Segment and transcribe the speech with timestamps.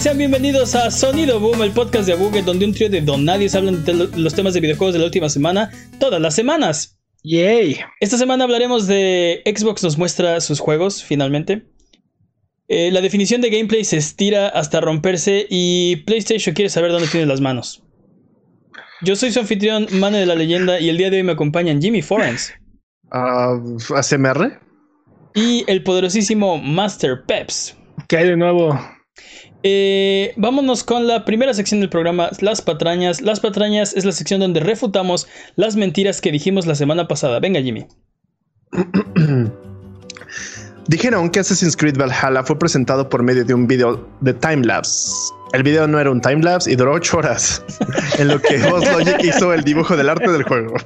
[0.00, 3.84] Sean bienvenidos a Sonido Boom, el podcast de Buget, donde un trío de donadies hablan
[3.84, 7.00] de los temas de videojuegos de la última semana, todas las semanas.
[7.24, 7.80] Yay.
[7.98, 11.66] Esta semana hablaremos de Xbox nos muestra sus juegos, finalmente.
[12.68, 17.26] Eh, la definición de gameplay se estira hasta romperse y PlayStation quiere saber dónde tiene
[17.26, 17.82] las manos.
[19.02, 21.82] Yo soy su anfitrión, Mane de la Leyenda, y el día de hoy me acompañan
[21.82, 22.54] Jimmy Forens.
[23.10, 24.60] Uh, ¿ACMR?
[25.34, 27.76] Y el poderosísimo Master Peps.
[28.06, 28.78] ¿Qué hay de nuevo?
[29.62, 33.20] Eh, vámonos con la primera sección del programa, las patrañas.
[33.20, 37.40] Las patrañas es la sección donde refutamos las mentiras que dijimos la semana pasada.
[37.40, 37.86] Venga, Jimmy.
[40.88, 45.12] Dijeron que Assassin's Creed Valhalla fue presentado por medio de un video de timelapse.
[45.52, 47.62] El video no era un timelapse y duró 8 horas,
[48.18, 50.74] en lo que Boss Logic hizo el dibujo del arte del juego.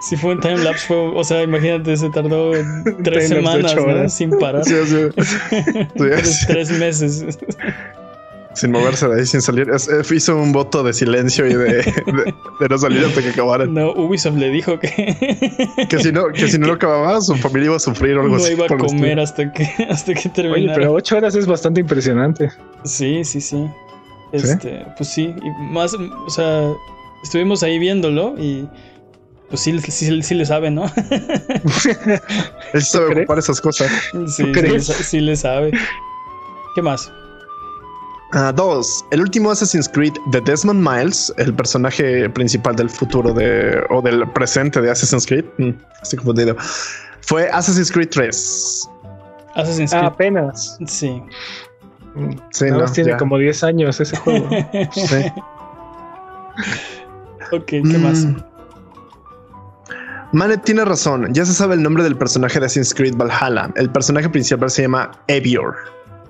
[0.00, 2.50] Si fue un timelapse, fue, o sea, imagínate, se tardó
[3.04, 4.08] tres semanas ¿no?
[4.08, 4.64] sin parar.
[4.64, 6.72] Sí, sí.
[6.74, 7.24] meses
[8.54, 9.70] sin moverse de ahí, sin salir.
[10.14, 11.82] Hizo un voto de silencio y de,
[12.60, 13.72] de, no salir hasta que acabaran.
[13.72, 14.88] No, Ubisoft le dijo que.
[15.88, 18.36] que si no, que si no lo acababa, su familia iba a sufrir o algo
[18.36, 18.54] así.
[18.54, 20.74] No iba a comer hasta que, hasta que terminara.
[20.74, 22.50] Oye, pero ocho horas es bastante impresionante.
[22.84, 23.66] Sí, sí, sí.
[24.32, 26.72] Este, pues sí, y más, o sea,
[27.22, 28.66] estuvimos ahí viéndolo y
[29.50, 30.84] pues sí, sí, sí le sabe, ¿no?
[32.72, 33.90] Él sabe ocupar esas cosas.
[34.28, 34.50] Sí,
[34.80, 35.72] sí, sí, le sabe.
[36.74, 37.12] ¿Qué más?
[38.34, 43.84] Uh, dos, el último Assassin's Creed de Desmond Miles, el personaje principal del futuro de
[43.90, 45.72] o del presente de Assassin's Creed, mm,
[46.02, 46.56] estoy confundido,
[47.20, 48.88] fue Assassin's Creed 3.
[49.54, 50.12] Assassin's ah, Creed.
[50.12, 50.78] apenas.
[50.86, 51.22] Sí.
[52.52, 54.48] Sí, no, tiene como 10 años ese juego.
[54.92, 55.32] sí.
[57.52, 58.24] ok, ¿qué más?
[58.24, 58.36] Mm.
[60.32, 63.70] Manet tiene razón, ya se sabe el nombre del personaje de Assassin's Creed Valhalla.
[63.76, 65.76] El personaje principal se llama Evior.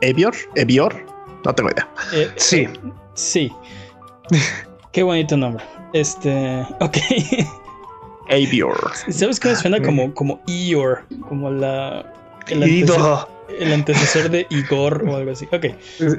[0.00, 0.34] ¿Evior?
[0.56, 1.11] ¿Evior?
[1.44, 1.88] No tengo idea.
[2.12, 2.60] Eh, sí.
[2.60, 2.70] Eh,
[3.14, 3.52] sí.
[4.92, 5.64] Qué bonito nombre.
[5.92, 6.66] Este.
[6.80, 6.98] Ok.
[8.30, 8.92] Avior.
[9.10, 11.04] ¿Sabes qué me suena ah, como, como Ior?
[11.28, 12.12] Como la.
[12.48, 15.46] El antecesor, el antecesor de Igor o algo así.
[15.52, 15.66] Ok.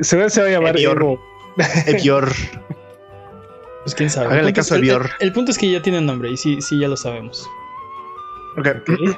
[0.01, 1.19] Se va, se va a llamar Evior.
[1.88, 2.31] Evior.
[3.83, 4.28] Pues quién sabe.
[4.28, 5.09] Háganle caso a Evior.
[5.19, 7.47] El, el, punto es que ya tiene nombre y sí, sí, ya lo sabemos.
[8.57, 8.67] Ok,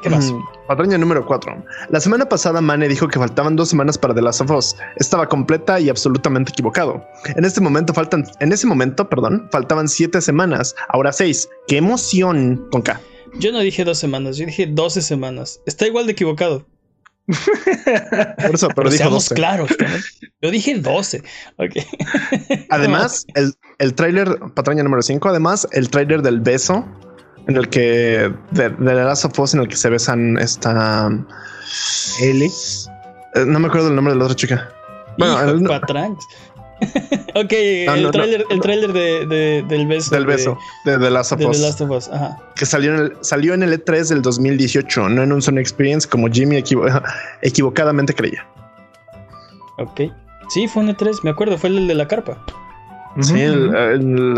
[0.02, 0.34] ¿qué más?
[0.68, 1.64] Patraña número 4.
[1.90, 4.76] La semana pasada Mane dijo que faltaban dos semanas para The Last of Us.
[4.96, 7.06] Estaba completa y absolutamente equivocado.
[7.36, 10.76] En este momento faltan, en ese momento, perdón, faltaban siete semanas.
[10.88, 11.50] Ahora seis.
[11.68, 12.68] ¡Qué emoción!
[12.72, 13.00] Con K.
[13.38, 15.60] Yo no dije dos semanas, yo dije 12 semanas.
[15.66, 16.66] Está igual de equivocado.
[17.26, 19.36] Por eso, pero, pero 12.
[19.36, 19.70] claros.
[20.42, 21.24] Yo dije 12.
[21.58, 21.84] Okay.
[22.70, 26.86] Además, el, el tráiler, patraña número 5, además, el tráiler del beso
[27.48, 31.10] en el que de, de The Last of Us en el que se besan esta
[32.22, 32.52] Ellie.
[33.36, 34.70] Eh, no me acuerdo el nombre de la otra chica.
[35.18, 35.66] Bueno, el,
[37.36, 40.14] ok, el, trailer, el trailer de, de, del beso.
[40.14, 41.60] Del beso, de, The Last of Us.
[41.60, 42.10] Last of Us.
[42.10, 42.38] Ajá.
[42.56, 46.08] Que salió en, el, salió en el E3 del 2018, no en un Sony Experience
[46.08, 46.86] como Jimmy equivo
[47.42, 48.46] equivocadamente creía.
[49.78, 50.02] Ok.
[50.50, 52.44] Sí, fue un E3, me acuerdo, fue el de la carpa.
[53.22, 53.42] Sí,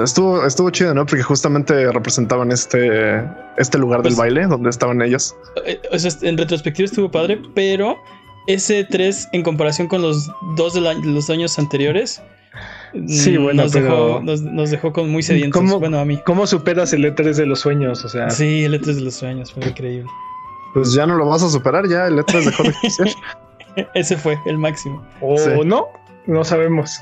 [0.04, 1.06] estuvo, estuvo chido, ¿no?
[1.06, 3.24] Porque justamente representaban este,
[3.58, 5.36] este lugar del pues, baile donde estaban ellos.
[5.66, 5.80] Eh,
[6.22, 7.98] en retrospectiva estuvo padre, pero
[8.46, 12.22] ese 3 en comparación con los dos de los años anteriores.
[13.08, 15.60] Sí, bueno, nos, dejó, nos, dejó con muy sedientos.
[15.60, 16.20] ¿cómo, bueno, a mí.
[16.26, 18.06] ¿Cómo superas el E3 de los sueños?
[18.06, 18.30] O sea.
[18.30, 20.10] Sí, el E3 de los sueños, fue increíble.
[20.74, 23.08] Pues ya no lo vas a superar, ya el E3 dejó de ser.
[23.96, 25.04] Ese fue el máximo.
[25.22, 25.88] O no,
[26.28, 27.00] no sabemos.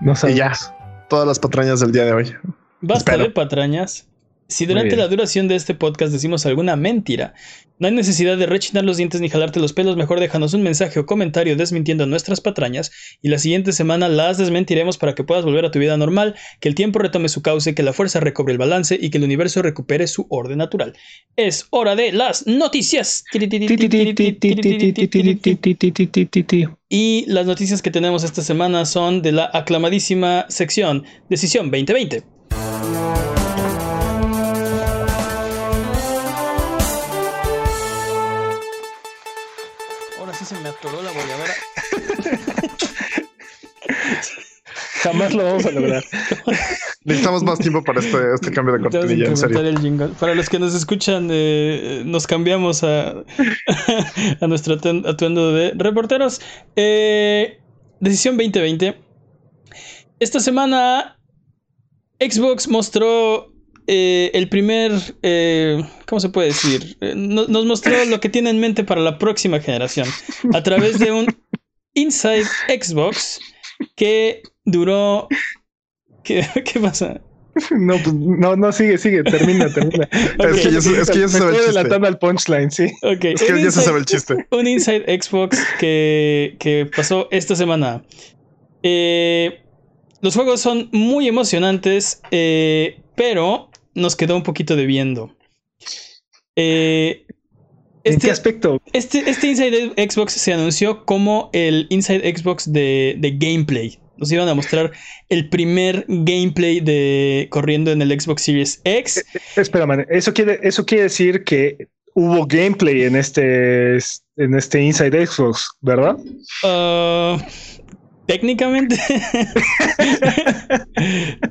[0.00, 0.38] No sabemos.
[0.38, 0.79] ya
[1.10, 2.34] todas las patrañas del día de hoy.
[2.80, 4.06] Basta de patrañas.
[4.50, 7.34] Si durante la duración de este podcast decimos alguna mentira,
[7.78, 10.98] no hay necesidad de rechinar los dientes ni jalarte los pelos, mejor déjanos un mensaje
[10.98, 12.90] o comentario desmintiendo nuestras patrañas
[13.22, 16.68] y la siguiente semana las desmentiremos para que puedas volver a tu vida normal, que
[16.68, 19.62] el tiempo retome su cauce, que la fuerza recobre el balance y que el universo
[19.62, 20.94] recupere su orden natural.
[21.36, 23.22] Es hora de las noticias.
[26.88, 32.24] Y las noticias que tenemos esta semana son de la aclamadísima sección Decisión 2020.
[45.02, 46.04] Jamás lo vamos a lograr.
[47.04, 50.10] Necesitamos más tiempo para este, este cambio de cortinilla, en serio.
[50.18, 53.10] Para los que nos escuchan, eh, nos cambiamos a,
[54.40, 56.40] a nuestro atuendo de reporteros.
[56.76, 57.58] Eh,
[58.00, 58.96] decisión 2020.
[60.18, 61.18] Esta semana
[62.18, 63.50] Xbox mostró
[63.86, 64.92] eh, el primer,
[65.22, 66.96] eh, ¿cómo se puede decir?
[67.00, 70.06] Eh, nos mostró lo que tiene en mente para la próxima generación
[70.52, 71.26] a través de un
[71.94, 73.40] Inside Xbox
[73.96, 75.28] que duró.
[76.22, 77.20] ¿Qué, qué pasa?
[77.70, 80.08] No, pues, no, no, sigue, sigue, termina, termina.
[80.12, 82.06] Es que ya, es que ya se sabe el chiste.
[82.06, 82.86] al punchline, sí.
[83.02, 83.34] Okay.
[83.34, 84.46] Es que ya se sabe el chiste.
[84.50, 88.04] Un Inside Xbox que, que pasó esta semana.
[88.82, 89.60] Eh,
[90.20, 95.34] los juegos son muy emocionantes, eh, pero nos quedó un poquito debiendo.
[96.56, 97.26] Eh,
[98.04, 98.80] ¿En este, qué aspecto?
[98.92, 104.48] Este, este Inside Xbox se anunció como el Inside Xbox de, de gameplay nos iban
[104.48, 104.92] a mostrar
[105.30, 109.16] el primer gameplay de corriendo en el Xbox Series X.
[109.16, 113.96] Eh, eh, espera, man, eso quiere, eso quiere decir que hubo gameplay en este,
[114.36, 116.16] en este Inside Xbox, ¿verdad?
[116.62, 117.40] Uh,
[118.26, 118.96] técnicamente.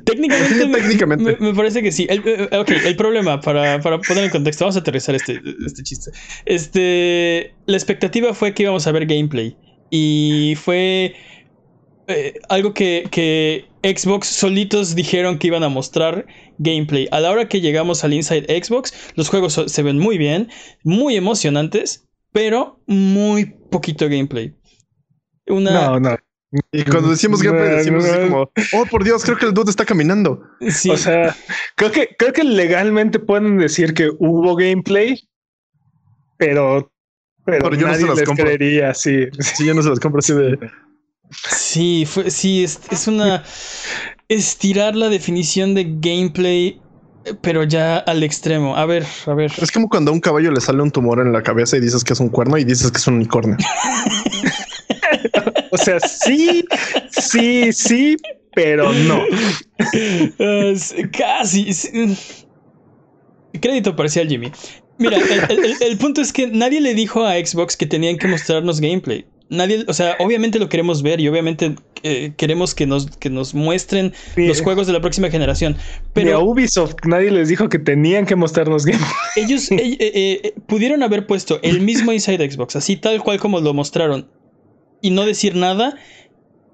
[0.04, 1.36] técnicamente, técnicamente.
[1.40, 2.06] Me, parece que sí.
[2.08, 5.82] El, eh, ok, el problema, para, para poner en contexto, vamos a aterrizar este, este
[5.82, 6.12] chiste.
[6.46, 9.56] Este, la expectativa fue que íbamos a ver gameplay.
[9.90, 11.16] Y fue
[12.10, 16.26] eh, algo que, Xbox solitos dijeron que iban a mostrar
[16.58, 17.08] gameplay.
[17.12, 20.50] A la hora que llegamos al Inside Xbox, los juegos se ven muy bien,
[20.84, 24.54] muy emocionantes, pero muy poquito gameplay.
[25.46, 26.16] No, no.
[26.72, 29.84] Y cuando decimos gameplay, decimos así como, oh por Dios, creo que el dude está
[29.84, 30.42] caminando.
[30.60, 31.36] O sea,
[31.76, 35.28] creo que, creo que legalmente pueden decir que hubo gameplay,
[36.36, 36.92] pero,
[37.44, 39.26] pero, yo nadie no se las les creería, sí.
[39.38, 40.58] Sí, yo no se las compro así de.
[41.30, 43.44] Sí, fue, sí, es, es una.
[44.28, 46.80] Estirar la definición de gameplay
[47.42, 48.76] pero ya al extremo.
[48.76, 49.52] A ver, a ver.
[49.60, 52.04] Es como cuando a un caballo le sale un tumor en la cabeza y dices
[52.04, 53.56] que es un cuerno y dices que es un unicornio.
[55.70, 56.64] o sea, sí,
[57.10, 58.16] sí, sí,
[58.54, 59.22] pero no.
[61.16, 61.70] casi.
[63.60, 64.50] Crédito parcial, Jimmy.
[64.98, 65.18] Mira,
[65.80, 69.84] el, punto es que nadie le dijo a Xbox que tenían que mostrarnos gameplay nadie,
[69.86, 74.14] o sea, obviamente lo queremos ver y obviamente eh, queremos que nos, que nos muestren
[74.36, 75.76] los juegos de la próxima generación.
[76.14, 79.06] Pero a Ubisoft nadie les dijo que tenían que mostrarnos games.
[79.36, 83.74] Ellos eh, eh, pudieron haber puesto el mismo Inside Xbox, así tal cual como lo
[83.74, 84.28] mostraron,
[85.02, 85.96] y no decir nada.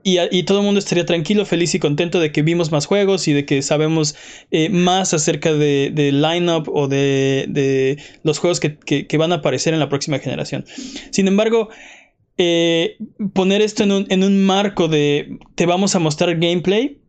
[0.09, 3.33] Y, todo el mundo estaría tranquilo, feliz y contento de que vimos más juegos y
[3.33, 4.15] de que sabemos
[4.71, 9.75] más acerca de, de lineup o de, de los juegos que, que, van a aparecer
[9.75, 10.65] en la próxima generación.
[11.11, 11.71] Sin embargo,
[12.39, 12.99] eh,
[13.33, 17.01] poner esto en un, en un, marco de te vamos a mostrar gameplay,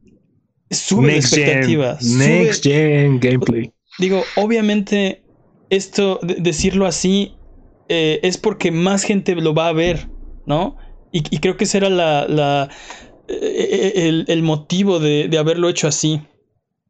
[0.70, 2.04] sube expectativas.
[2.04, 3.72] Next gen gameplay.
[4.00, 5.24] Digo, obviamente,
[5.70, 7.34] esto, decirlo así,
[7.90, 10.08] eh, es porque más gente lo va a ver,
[10.46, 10.78] ¿no?
[11.12, 12.70] Y, creo que ese era la,
[13.28, 16.22] eh, el, el, motivo de, de haberlo hecho así.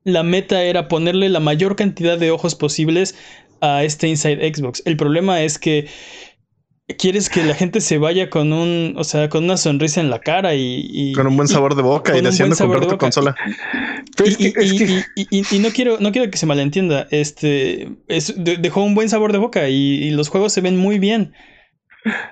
[0.04, 3.16] La meta era ponerle la mayor cantidad de ojos posibles
[3.62, 4.81] a este Inside Xbox.
[4.86, 5.88] El problema es que
[6.95, 10.19] quieres que la gente se vaya con un, o sea, con una sonrisa en la
[10.19, 13.35] cara y, con un buen sabor de boca y deseando comprar tu consola.
[14.26, 17.07] Y, no quiero, no quiero que se malentienda.
[17.12, 21.33] Este dejó un buen sabor de boca y, los juegos se ven muy bien.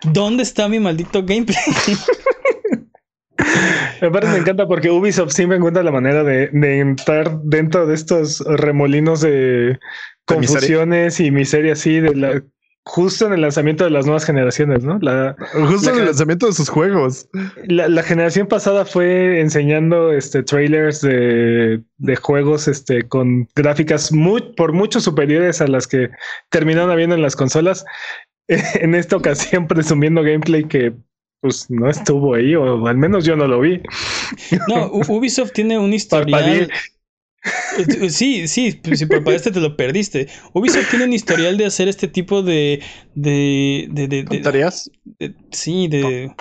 [0.04, 1.58] ¿Dónde está mi maldito gameplay?
[4.02, 7.94] Me parece me encanta porque Ubisoft siempre encuentra la manera de, de entrar dentro de
[7.94, 9.78] estos remolinos de
[10.26, 12.42] confusiones y miseria así de la
[12.86, 15.00] justo en el lanzamiento de las nuevas generaciones, ¿no?
[15.02, 15.36] La,
[15.68, 17.28] justo en el lanzamiento de sus juegos.
[17.68, 24.72] La, generación pasada fue enseñando este trailers de, de juegos este, con gráficas muy, por
[24.74, 26.10] mucho superiores a las que
[26.50, 27.86] terminaron habiendo en las consolas.
[28.48, 30.94] En esta ocasión presumiendo gameplay que
[31.42, 33.82] pues no estuvo ahí, o al menos yo no lo vi.
[34.68, 36.72] No, Ubisoft tiene un historial.
[38.10, 40.28] Sí, sí, pues, si por este te lo perdiste.
[40.54, 42.82] Ubisoft tiene un historial de hacer este tipo de.
[43.16, 43.88] de.
[43.92, 44.08] de.
[44.08, 44.90] de, ¿Tareas?
[45.52, 46.32] sí, de.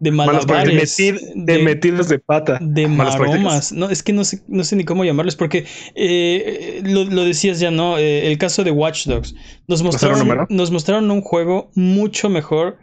[0.00, 0.96] De malabares.
[0.96, 2.58] de, metidos de pata.
[2.60, 3.72] De maromas.
[3.72, 7.70] No, es que no sé, no sé ni cómo llamarles, porque eh, lo, decías ya,
[7.70, 7.98] ¿no?
[7.98, 9.36] Eh, el caso de Watch Dogs.
[9.68, 12.78] Nos mostraron, nos mostraron un juego mucho mejor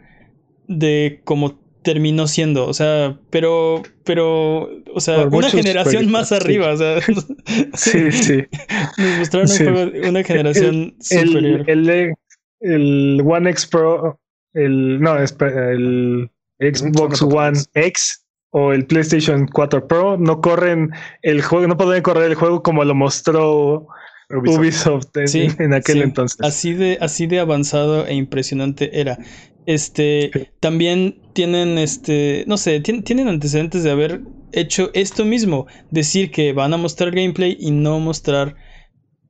[0.66, 6.76] de como terminó siendo, o sea, pero, pero, o sea, una generación más arriba, o
[6.76, 7.00] sea,
[7.74, 8.44] sí, sí.
[8.98, 11.64] Nos mostraron un juego, una generación superior.
[11.68, 12.14] El,
[12.60, 14.20] el, One X Pro,
[14.54, 20.90] el, no, el Xbox One X o el PlayStation 4 Pro no corren
[21.22, 23.86] el juego, no pueden correr el juego como lo mostró
[24.30, 26.38] Ubisoft, en, aquel entonces.
[26.40, 29.18] Así de, así de avanzado e impresionante era.
[29.66, 36.52] Este, también tienen, este, no sé, tienen antecedentes de haber hecho esto mismo, decir que
[36.52, 38.56] van a mostrar gameplay y no mostrar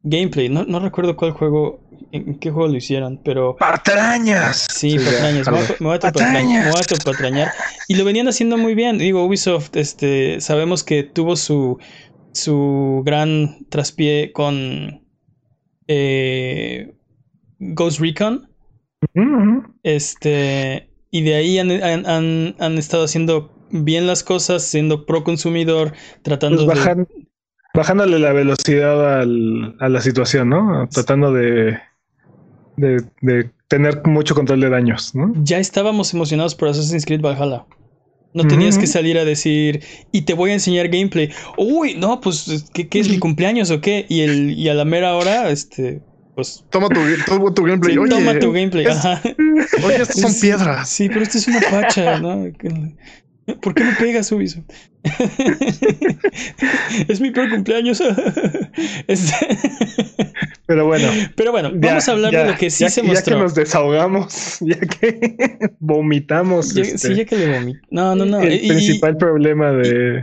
[0.03, 0.49] gameplay.
[0.49, 1.81] No, no recuerdo cuál juego
[2.13, 3.57] en qué juego lo hicieron, pero...
[3.57, 4.67] ¡Patrañas!
[4.73, 5.47] Sí, patrañas.
[5.81, 7.53] Me voy, a patrañar.
[7.89, 8.99] Y lo venían haciendo muy bien.
[8.99, 11.79] Digo, Ubisoft, este, sabemos que tuvo su,
[12.33, 15.07] su gran traspié con
[15.87, 16.95] eh,
[17.59, 18.50] Ghost Recon.
[19.83, 25.93] Este, y de ahí han, han, han, estado haciendo bien las cosas, siendo pro consumidor,
[26.23, 27.07] tratando pues de...
[27.73, 30.89] Bajándole la velocidad al, a la situación, ¿no?
[30.89, 31.79] Tratando de,
[32.77, 35.33] de, de, tener mucho control de daños, ¿no?
[35.45, 37.67] Ya estábamos emocionados por Assassin's Creed Valhalla.
[38.33, 41.31] No tenías que salir a decir, y te voy a enseñar gameplay.
[41.59, 44.07] Uy, no, pues, ¿qué, qué es mi cumpleaños o qué?
[44.09, 46.01] Y, el, y a la mera hora, este,
[46.35, 46.65] pues...
[46.71, 47.99] Toma tu, toma tu gameplay.
[47.99, 49.21] Oye, toma tu gameplay, ajá.
[49.85, 50.89] Oye, estas son piedras.
[50.89, 52.47] Sí, pero esto es una pacha, ¿no?
[53.61, 54.65] ¿Por qué me pegas, Ubisoft?
[57.09, 58.03] es mi peor cumpleaños.
[60.67, 61.09] Pero bueno.
[61.35, 63.33] Pero bueno, vamos a hablar de lo que sí se mostró.
[63.33, 66.75] Ya que nos desahogamos, ya que vomitamos.
[66.75, 67.81] Ya, sí, este, ya que le vomito.
[67.91, 68.41] No, no, no.
[68.41, 70.21] El principal problema de,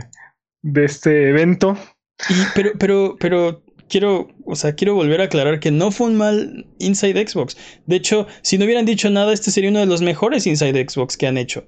[0.62, 1.76] de este evento.
[2.28, 6.16] Y, pero, pero, pero quiero, o sea, quiero volver a aclarar que no fue un
[6.16, 7.56] mal Inside Xbox.
[7.86, 11.16] De hecho, si no hubieran dicho nada, este sería uno de los mejores Inside Xbox
[11.16, 11.66] que han hecho.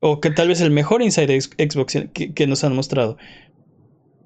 [0.00, 3.16] O que tal vez el mejor Inside Xbox que, nos han mostrado.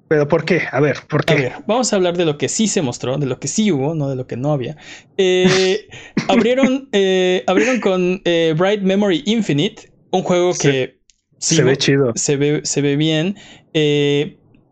[0.07, 0.61] ¿Pero por qué?
[0.71, 1.33] A ver, ¿por qué?
[1.33, 3.71] A ver, vamos a hablar de lo que sí se mostró, de lo que sí
[3.71, 4.77] hubo, no de lo que no había.
[5.17, 5.87] Eh,
[6.27, 10.99] abrieron, eh, abrieron con eh, Bright Memory Infinite, un juego que...
[11.39, 12.13] se ve chido.
[12.15, 13.35] Se ve, se ve bien.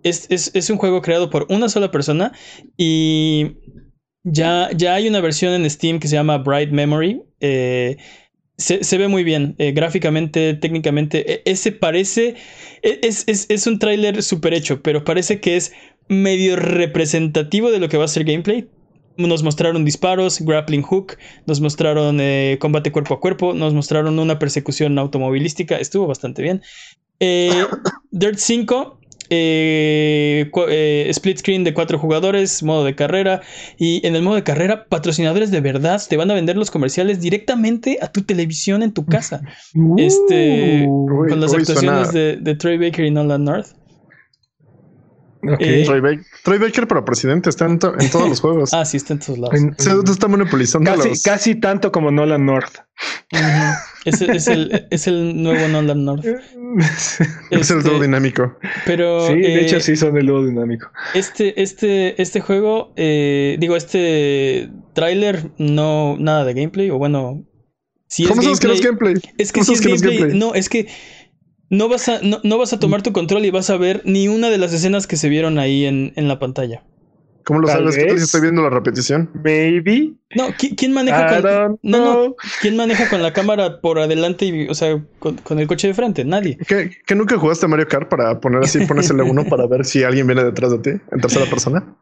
[0.03, 2.33] Es, es, es, un juego creado por una sola persona
[2.77, 3.57] y
[4.23, 7.23] ya, ya hay una versión en Steam que se llama Bright Memory.
[7.39, 7.97] Eh,
[8.57, 11.33] se, ve muy bien, eh, gráficamente, técnicamente.
[11.33, 12.35] E, ese parece.
[12.81, 15.73] E, es, es, es un tráiler súper hecho, pero parece que es
[16.07, 18.69] medio representativo de lo que va a ser gameplay.
[19.15, 24.39] Nos mostraron disparos, grappling hook, nos mostraron eh, combate cuerpo a cuerpo, nos mostraron una
[24.39, 26.61] persecución automovilística, estuvo bastante bien.
[27.19, 27.63] Eh,
[28.11, 28.99] Dirt 5
[29.35, 33.41] eh, eh, split screen de cuatro jugadores, modo de carrera.
[33.77, 37.19] Y en el modo de carrera, patrocinadores de verdad te van a vender los comerciales
[37.19, 39.41] directamente a tu televisión en tu casa.
[39.97, 43.67] este, con las actuaciones de, de Troy Baker y Nolan North.
[45.45, 45.81] Okay.
[45.81, 45.85] Eh,
[46.43, 48.69] Troy, Baker, para presidente está en, todos los juegos.
[48.73, 49.59] ah, sí, está en todos lados.
[49.77, 50.89] Se, está monopolizando.
[50.95, 52.77] Casi, casi tanto como Nolan North.
[54.05, 56.25] Es, el, es, el, nuevo Nolan North.
[57.51, 58.57] es el dúo este, dinámico.
[58.85, 59.27] Pero.
[59.27, 60.91] Sí, de hecho, eh, sí son el dúo dinámico.
[61.13, 67.45] Este, este, este juego, eh, digo, este tráiler, no nada de gameplay, o bueno.
[68.07, 69.15] Si ¿Cómo sabes que no es gameplay?
[69.37, 70.37] Es que si es gameplay.
[70.37, 70.87] No, es que
[71.69, 74.49] no vas a, no, vas a tomar tu control y vas a ver ni una
[74.49, 76.83] de las escenas que se vieron ahí en, en la pantalla.
[77.43, 77.95] ¿Cómo lo sabes?
[77.95, 79.29] ¿Qué estoy viendo la repetición?
[79.43, 80.13] Maybe.
[80.35, 84.73] No, ¿quién, maneja con no, no, ¿Quién maneja con la cámara por adelante y, o
[84.73, 86.23] sea, con, el coche de frente?
[86.25, 86.57] Nadie.
[86.67, 90.25] ¿Qué, nunca jugaste Mario Kart para poner así, pones el uno para ver si alguien
[90.25, 91.95] viene detrás de ti en tercera persona?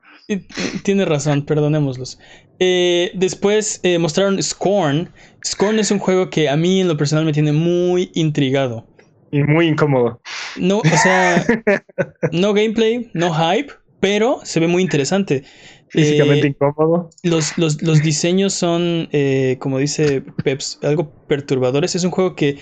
[0.83, 2.19] Tiene razón, perdonémoslos.
[2.59, 5.09] Eh, después eh, mostraron Scorn.
[5.45, 8.85] Scorn es un juego que a mí en lo personal me tiene muy intrigado.
[9.31, 10.21] Y muy incómodo.
[10.57, 11.45] No, o sea,
[12.31, 13.71] no gameplay, no hype,
[14.01, 15.45] pero se ve muy interesante.
[15.87, 17.09] Físicamente eh, incómodo.
[17.23, 21.95] Los, los, diseños son, eh, como dice Peps, algo perturbadores.
[21.95, 22.57] Es un juego que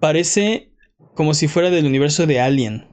[0.00, 0.72] parece
[1.14, 2.86] como si fuera del universo de Alien.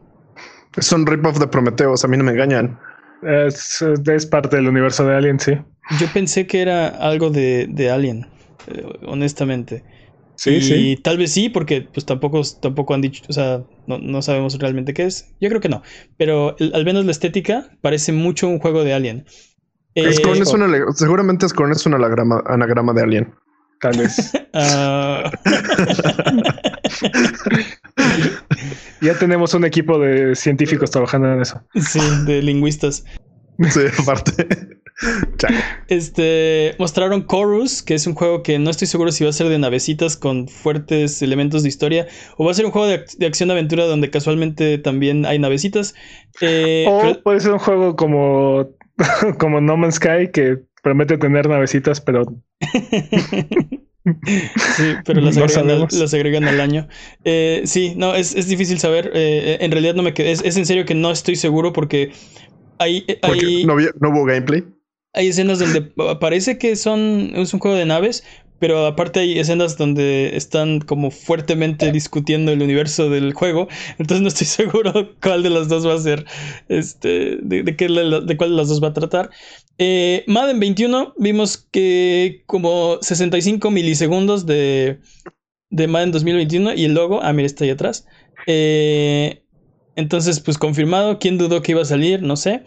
[0.77, 2.80] Es un rip-off de Prometheus, a mí no me engañan.
[3.22, 5.53] Es, parte del universo de Alien, sí.
[6.00, 8.27] Yo pensé que era algo de, de Alien,
[8.68, 9.84] eh, honestamente.
[10.43, 14.59] Sí, y tal vez sí, porque pues tampoco, tampoco han dicho, o sea, no, sabemos
[14.59, 15.33] realmente qué es.
[15.39, 15.83] Yo creo que no.
[16.17, 19.25] Pero al menos la estética parece mucho un juego de Alien.
[19.95, 23.33] Eh, es una, seguramente Scorn es un anagrama, anagrama de Alien.
[23.79, 24.31] Tal vez.
[24.55, 25.31] Ah.
[29.01, 31.59] ya tenemos un equipo de científicos trabajando en eso.
[31.73, 33.03] Sí, de lingüistas.
[33.71, 34.45] Sí, aparte.
[35.88, 39.50] Este mostraron Chorus, que es un juego que no estoy seguro si va a ser
[39.50, 42.07] de navecitas con fuertes elementos de historia
[42.38, 45.93] o va a ser un juego de, acción-aventura donde casualmente también hay navecitas.
[46.41, 48.69] Eh, o puede ser un juego como,
[49.39, 52.24] como No Man's Sky que promete tener navecitas, pero.
[54.75, 55.38] sí, pero las,
[56.13, 56.88] agregan, al, año.
[57.24, 59.12] Eh, sí, no, es, difícil saber.
[59.15, 60.31] Eh, en realidad no me quedé.
[60.31, 62.12] Es, en serio que no estoy seguro porque
[62.77, 63.05] hay.
[63.65, 64.63] no, hubo gameplay.
[65.13, 65.82] Hay escenas donde
[66.20, 68.24] parece que son es un juego de naves,
[68.63, 73.67] pero aparte hay escenas donde están como fuertemente discutiendo el universo del juego,
[74.00, 76.25] entonces no estoy seguro cuál de las dos va a ser,
[76.70, 79.32] este, de, qué, de cuál de las dos va a tratar.
[79.79, 85.00] Eh, Madden 21, vimos que como 65 milisegundos de,
[85.70, 88.05] de Madden 2021 y el logo, ah, mira, está ahí atrás.
[88.48, 89.43] Eh,
[89.96, 92.22] entonces, pues confirmado, ¿quién dudó que iba a salir?
[92.22, 92.63] No sé.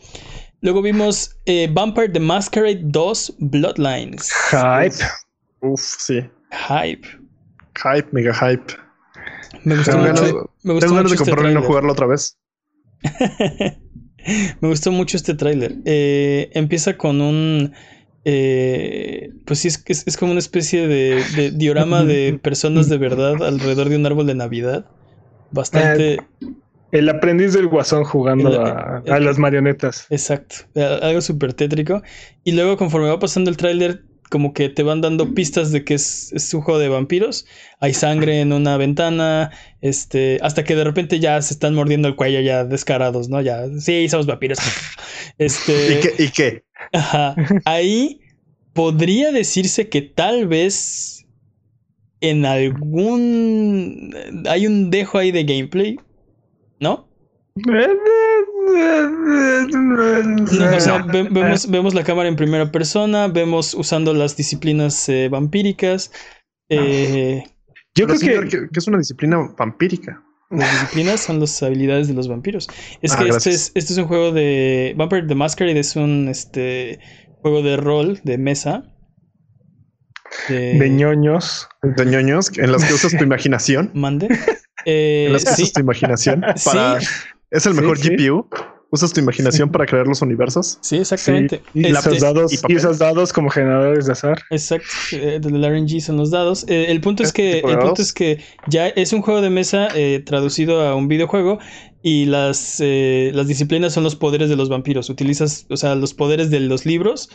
[0.61, 4.33] Luego vimos eh, Vampire the Masquerade 2 Bloodlines.
[4.51, 5.05] Hype.
[5.61, 6.21] Uf, sí.
[6.69, 7.07] Hype.
[7.83, 8.75] Hype, mega hype.
[9.65, 10.51] Me gustó mucho.
[10.63, 12.39] me gustó mucho de este comprarlo y no jugarlo otra vez.
[14.61, 15.77] me gustó mucho este tráiler.
[15.85, 17.75] Eh, empieza con un...
[18.25, 22.99] Eh, pues sí, es, es, es, como una especie de, de diorama de personas de
[22.99, 24.87] verdad alrededor de un árbol de Navidad.
[25.53, 26.19] Bastante...
[26.93, 30.07] El aprendiz del guasón jugando a, a, las marionetas.
[30.11, 30.57] Exacto,
[31.03, 32.03] algo súper tétrico.
[32.45, 35.95] Y luego conforme va pasando el tráiler, como que te van dando pistas de que
[35.95, 37.47] es, es, un juego de vampiros.
[37.81, 39.51] Hay sangre en una ventana,
[39.81, 43.41] este, hasta que de repente ya se están mordiendo el cuello ya descarados, ¿no?
[43.41, 44.59] Ya, sí, somos vampiros.
[45.39, 46.25] Este, ¿Y qué?
[46.25, 46.65] ¿Y qué?
[46.95, 47.37] Ajá.
[47.67, 48.21] Ahí
[48.73, 51.27] podría decirse que tal vez
[52.21, 54.15] en algún
[54.49, 55.99] hay un dejo ahí de gameplay,
[56.81, 57.09] ¿no?
[59.67, 65.09] No, o sea, ve, vemos, vemos, la cámara en primera persona, vemos usando las disciplinas
[65.09, 66.11] eh, vampíricas.
[66.69, 67.45] Eh,
[67.95, 68.49] Yo creo que...
[68.49, 68.69] que...
[68.73, 70.23] es una disciplina vampírica.
[70.51, 72.69] Las disciplinas son las habilidades de los vampiros.
[73.03, 74.95] Es ah, que este es, este es, un juego de.
[74.97, 77.01] Vampire the Masquerade es un este,
[77.41, 78.85] juego de rol de mesa.
[80.49, 81.69] De, de ñoños.
[81.83, 83.91] De ñoños, en las que usas tu imaginación.
[83.95, 84.29] Mande.
[84.87, 85.63] Eh, en las que sí.
[85.63, 87.01] usas tu imaginación para.
[87.01, 87.07] Sí.
[87.51, 88.49] ¿Es el mejor sí, GPU?
[88.91, 90.79] ¿Usas tu imaginación para crear los universos?
[90.81, 91.61] Sí, exactamente.
[91.75, 94.41] Y, este, esos dados, y, y, esos dados como generadores de azar.
[94.51, 94.87] Exacto.
[95.13, 96.65] Eh, del RNG son los dados.
[96.69, 99.89] Eh, el punto es que el punto es que ya es un juego de mesa
[99.95, 101.59] eh, traducido a un videojuego
[102.01, 105.11] y las, eh, las disciplinas son los poderes de los vampiros.
[105.11, 107.31] Utilizas, o sea, los poderes de los libros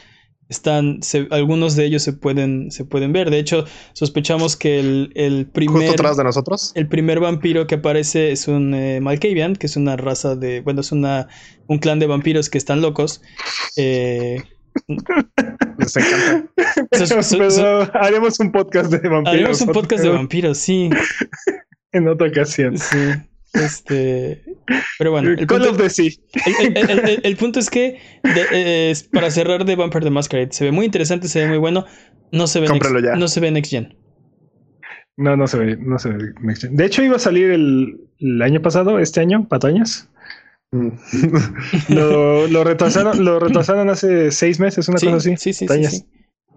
[0.51, 3.31] están, se, algunos de ellos se pueden, se pueden ver.
[3.31, 5.87] De hecho, sospechamos que el, el primer...
[5.87, 6.73] Justo atrás de nosotros.
[6.75, 10.59] El primer vampiro que aparece es un eh, Malkavian, que es una raza de...
[10.59, 11.29] Bueno, es una,
[11.67, 13.21] un clan de vampiros que están locos.
[13.77, 14.43] Eh,
[15.77, 16.51] Les encanta.
[16.97, 19.33] So, so, so, haremos un podcast de vampiros.
[19.33, 20.89] Haremos un podcast de vampiros, sí.
[21.93, 22.77] en otra ocasión.
[22.77, 22.97] Sí.
[23.53, 24.43] Este,
[24.97, 26.21] pero bueno, el punto, de sí.
[26.45, 30.53] el, el, el, el, punto es que de, eh, para cerrar de Vampire the Masquerade
[30.53, 31.85] se ve muy interesante, se ve muy bueno.
[32.31, 33.93] No se ve, next, no se ve Next Gen.
[35.17, 36.77] No, no se ve, no se ve Next Gen.
[36.77, 40.09] De hecho, iba a salir el, año pasado, este año, patañas.
[40.71, 40.91] Mm.
[41.89, 45.35] lo, lo, retrasaron, lo retrasaron hace seis meses, una sí, cosa así.
[45.35, 46.05] Sí, sí, sí, sí,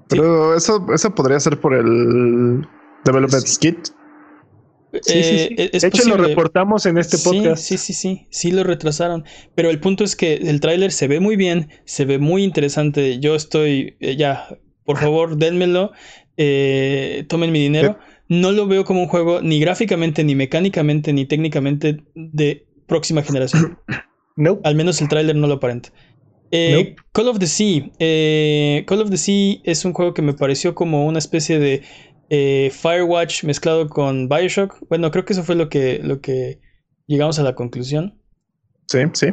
[0.09, 2.65] Pero eso, eso podría ser por el
[3.05, 3.89] Development Kit.
[5.03, 5.55] Sí, sí, sí.
[5.57, 6.17] Eh, de hecho, posible.
[6.17, 7.63] lo reportamos en este podcast.
[7.63, 9.25] Sí, sí, sí, sí, sí lo retrasaron.
[9.55, 13.19] Pero el punto es que el tráiler se ve muy bien, se ve muy interesante.
[13.19, 14.49] Yo estoy, eh, ya,
[14.85, 15.93] por favor, dénmelo,
[16.37, 17.99] eh, tomen mi dinero.
[18.29, 23.79] No lo veo como un juego ni gráficamente, ni mecánicamente, ni técnicamente de próxima generación.
[24.37, 24.59] No.
[24.65, 25.93] Al menos el tráiler no lo aparenta.
[26.51, 26.97] Eh, nope.
[27.13, 27.91] Call of the Sea.
[27.99, 31.83] Eh, Call of the Sea es un juego que me pareció como una especie de
[32.31, 34.79] eh, Firewatch mezclado con Bioshock.
[34.89, 36.61] Bueno, creo que eso fue lo que, lo que
[37.07, 38.21] llegamos a la conclusión.
[38.89, 39.27] Sí, sí.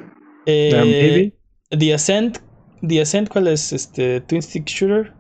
[0.45, 1.33] Eh,
[1.69, 2.39] The Ascent.
[2.87, 3.73] The Ascent, ¿cuál es?
[3.73, 5.13] Este Twin Stick Shooter.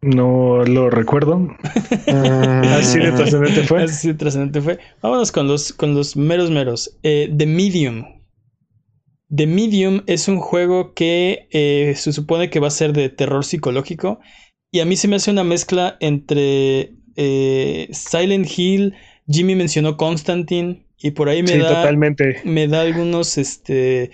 [0.00, 1.48] No lo recuerdo.
[2.06, 3.82] Así de trascendente fue.
[3.82, 4.78] Así de trascendente fue.
[5.02, 6.98] Vámonos con los, con los meros meros.
[7.02, 8.04] Eh, The Medium.
[9.34, 13.44] The Medium es un juego que eh, se supone que va a ser de terror
[13.44, 14.20] psicológico.
[14.70, 18.94] Y a mí se me hace una mezcla entre eh, Silent Hill,
[19.26, 21.68] Jimmy mencionó Constantine, y por ahí me sí, da.
[21.68, 22.40] Totalmente.
[22.44, 24.10] Me da algunos, este.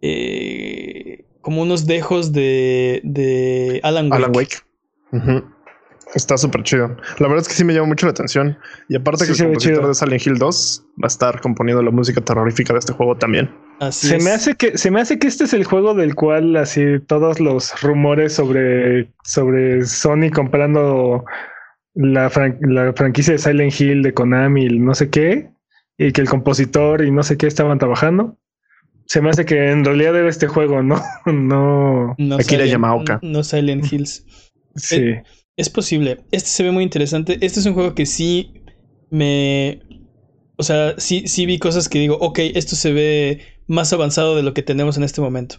[0.00, 4.16] Eh, como unos dejos de, de Alan Wake.
[4.16, 4.56] Alan Wake.
[5.12, 5.44] Uh -huh.
[6.14, 6.96] Está súper chido.
[7.18, 8.58] La verdad es que sí me llama mucho la atención.
[8.88, 11.90] Y aparte sí, que el compositor de Silent Hill 2 va a estar componiendo la
[11.90, 13.50] música terrorífica de este juego también.
[13.82, 14.24] Así se es.
[14.24, 17.40] me hace que se me hace que este es el juego del cual así todos
[17.40, 21.24] los rumores sobre sobre Sony comprando
[21.94, 25.50] la, fran la franquicia de Silent Hill de Konami, no sé qué,
[25.98, 28.38] y que el compositor y no sé qué estaban trabajando.
[29.06, 32.14] Se me hace que en realidad era este juego, no, no.
[32.16, 33.18] no Akira Yamaoka.
[33.20, 34.24] No, no Silent Hills.
[34.76, 34.96] Sí.
[35.00, 35.24] Eh,
[35.56, 36.20] es posible.
[36.30, 37.36] Este se ve muy interesante.
[37.40, 38.62] Este es un juego que sí
[39.10, 39.82] me.
[40.56, 44.42] O sea, sí, sí vi cosas que digo, ok, esto se ve más avanzado de
[44.42, 45.56] lo que tenemos en este momento.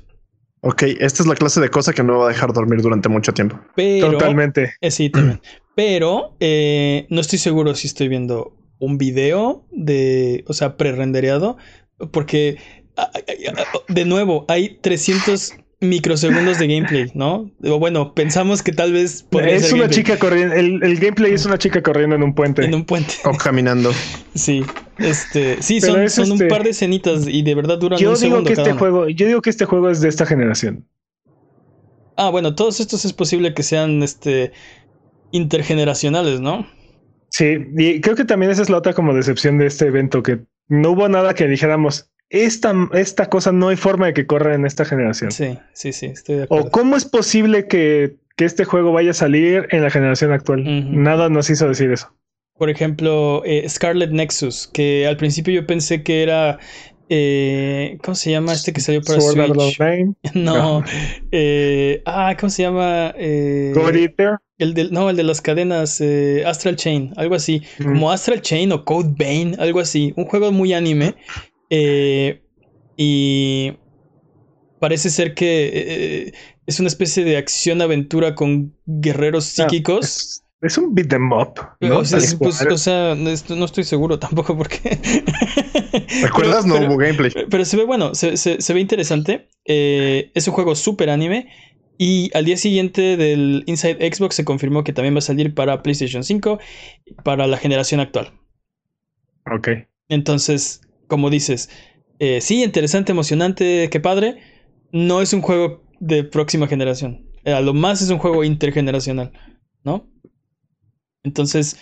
[0.62, 3.34] Ok, esta es la clase de cosa que no va a dejar dormir durante mucho
[3.34, 3.60] tiempo.
[3.76, 4.76] Pero, Totalmente.
[4.80, 5.42] Eh, sí, también.
[5.76, 11.58] Pero eh, no estoy seguro si estoy viendo un video de, o sea, pre-rendereado,
[12.12, 12.58] porque
[13.88, 17.52] de nuevo, hay 300 microsegundos de gameplay, ¿no?
[17.64, 21.82] O bueno, pensamos que tal vez es una chica corriendo, el, gameplay es una chica
[21.82, 22.66] corriendo en un puente.
[22.66, 23.16] En un puente.
[23.26, 23.92] O caminando.
[24.36, 24.66] Sí,
[24.98, 28.44] este, sí, son, un este par de escenitas y de verdad duran yo un digo
[28.44, 30.88] que este juego, yo digo que este juego es de esta generación.
[32.18, 34.52] Ah, bueno, todos estos es posible que sean este
[35.32, 36.66] intergeneracionales, ¿no?
[37.30, 40.40] Sí, y creo que también esa es la otra como decepción de este evento, que
[40.68, 44.66] no hubo nada que dijéramos, esta, esta cosa no hay forma de que corra en
[44.66, 45.32] esta generación.
[45.32, 46.68] Sí, sí, sí, estoy de acuerdo.
[46.68, 50.64] O cómo es posible que, este juego vaya a salir en la generación actual.
[51.02, 52.14] Nada nos hizo decir eso.
[52.58, 56.60] Por ejemplo, eh, Scarlet Nexus, que al principio yo pensé que era
[57.10, 59.78] eh, ¿Cómo se llama este que salió para Switch?
[60.34, 60.84] No.
[61.32, 63.14] Eh, ah, ¿cómo se llama?
[63.18, 63.74] Eh,
[64.58, 67.62] el de, no, el de las cadenas eh, Astral Chain, algo así.
[67.82, 70.14] Como Astral Chain o Code Vein, algo así.
[70.16, 71.16] Un juego muy anime
[71.70, 72.42] eh,
[72.98, 73.74] y
[74.80, 76.34] parece ser que eh,
[76.68, 80.44] es una especie de acción-aventura con guerreros ah, psíquicos.
[80.62, 81.54] es, un beat them up.
[81.82, 82.00] ¿no?
[82.00, 84.80] O sea, pues, no estoy seguro tampoco porque.
[86.22, 86.66] ¿Recuerdas?
[86.66, 87.32] no hubo gameplay.
[87.50, 89.50] Pero se ve bueno, se, ve interesante.
[89.66, 91.48] Eh, es un juego súper anime.
[91.98, 95.84] Y al día siguiente del Inside Xbox se confirmó que también va a salir para
[95.84, 96.60] PlayStation 5
[97.24, 98.34] para la generación actual.
[99.50, 99.70] Ok.
[100.10, 100.82] Entonces,
[101.14, 101.70] como dices,
[102.18, 104.42] eh, sí, interesante, emocionante, qué padre.
[104.92, 107.30] No es un juego de próxima generación.
[107.46, 109.32] A lo más es un juego intergeneracional,
[109.84, 110.10] ¿no?
[111.22, 111.78] Entonces,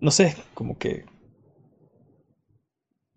[0.00, 1.04] no sé, como que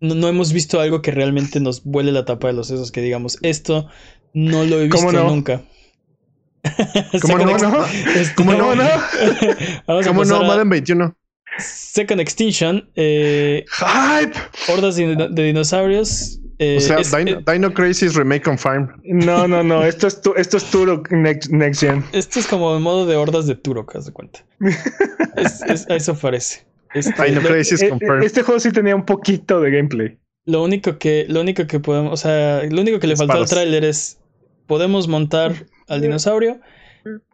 [0.00, 3.38] no, hemos visto algo que realmente nos vuele la tapa de los sesos, que digamos,
[3.42, 3.86] esto
[4.34, 5.62] no lo he visto nunca.
[7.22, 7.58] ¿Cómo no?
[7.58, 7.70] no?
[8.34, 8.74] ¿Cómo no?
[8.74, 8.84] no?
[10.04, 10.42] ¿Cómo no?
[10.42, 11.16] Madden 21.
[11.60, 12.88] Second Extinction.
[12.96, 14.38] Eh, ¡Hype!
[14.68, 16.40] Hordas de, dinosaurios.
[16.58, 19.00] Eh, o sea, Dino, Crisis Remake on Farm.
[19.04, 19.82] No, no, no.
[19.84, 22.04] Esto es, esto es Turok next, Gen.
[22.12, 24.44] Esto es como el modo de hordas de Turok, haz de cuenta.
[25.88, 26.66] eso parece.
[26.92, 27.92] Este, Dino Crisis eh,
[28.22, 30.18] Este juego sí tenía un poquito de gameplay.
[30.44, 33.48] Lo único que, lo único que podemos, o sea, lo único que le faltó al
[33.48, 34.18] tráiler es
[34.66, 36.60] podemos montar al dinosaurio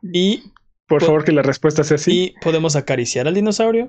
[0.02, 0.42] y
[0.86, 2.34] por favor, que la respuesta sea sí.
[2.36, 3.88] Y podemos acariciar al dinosaurio.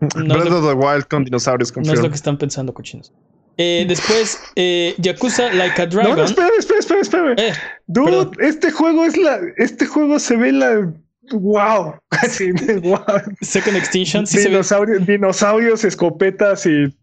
[0.00, 1.76] No Breath of the Wild con dinosaurios.
[1.76, 3.12] No es lo que están pensando, cochinos.
[3.56, 6.16] Eh, después, eh, Yakuza Like a Dragon.
[6.16, 7.52] No, espera, espera, espera, eh,
[7.86, 9.38] Dude, este juego es la.
[9.58, 10.90] Este juego se ve la.
[11.32, 11.96] ¡Wow!
[12.10, 12.98] Así, wow.
[13.42, 14.26] Second Extinction.
[14.26, 16.96] Sí dinosaurios, dinosaurios, escopetas y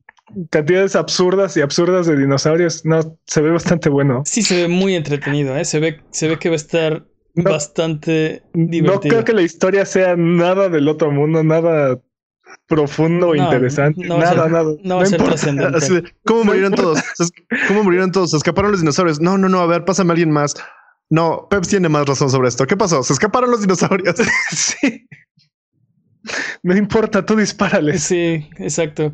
[0.50, 2.84] cantidades absurdas y absurdas de dinosaurios.
[2.86, 4.24] No, se ve bastante bueno.
[4.26, 5.64] Sí, se ve muy entretenido, ¿eh?
[5.64, 7.06] Se ve, se ve que va a estar
[7.36, 8.96] bastante divertido.
[8.96, 12.00] No creo que la historia sea nada del otro mundo, nada
[12.68, 14.08] profundo o interesante.
[14.08, 14.74] nada, nada.
[14.84, 16.14] No va a ser trascendente.
[16.26, 17.00] ¿Cómo murieron todos?
[17.68, 18.32] ¿Cómo murieron todos?
[18.32, 19.20] ¿Se escaparon los dinosaurios?
[19.20, 19.60] No, no, no.
[19.60, 20.56] A ver, pásame a alguien más.
[21.10, 22.68] No, Peps tiene más razón sobre esto.
[22.68, 23.04] ¿Qué pasó?
[23.04, 24.16] Se escaparon los dinosaurios.
[24.52, 25.08] sí.
[26.62, 28.04] No importa, tú dispárales.
[28.04, 29.14] Sí, exacto.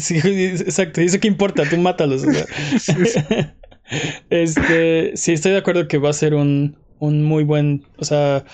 [0.00, 1.02] Sí, exacto.
[1.02, 1.64] ¿Y eso qué importa?
[1.68, 2.24] Tú mátalos.
[4.30, 8.44] este, sí, estoy de acuerdo que va a ser un, un muy buen, o sea,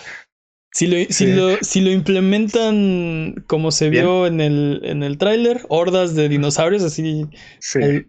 [0.72, 5.60] si lo, si lo, si lo implementan como se vio en el, en el tráiler,
[5.68, 7.26] hordas de dinosaurios así.
[7.60, 8.06] Sí.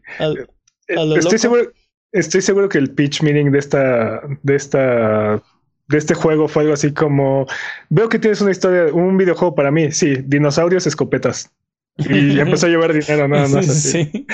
[0.88, 1.72] estoy, seguro,
[2.14, 5.44] estoy seguro que el pitch meeting de esta, de esta,
[5.90, 7.46] de este juego fue algo así como
[7.90, 9.92] veo que tienes una historia, un videojuego para mí.
[9.92, 11.52] Sí, dinosaurios, escopetas.
[11.98, 13.70] Y empezó a llevar dinero, nada más.
[13.70, 14.10] Así.
[14.10, 14.26] Sí.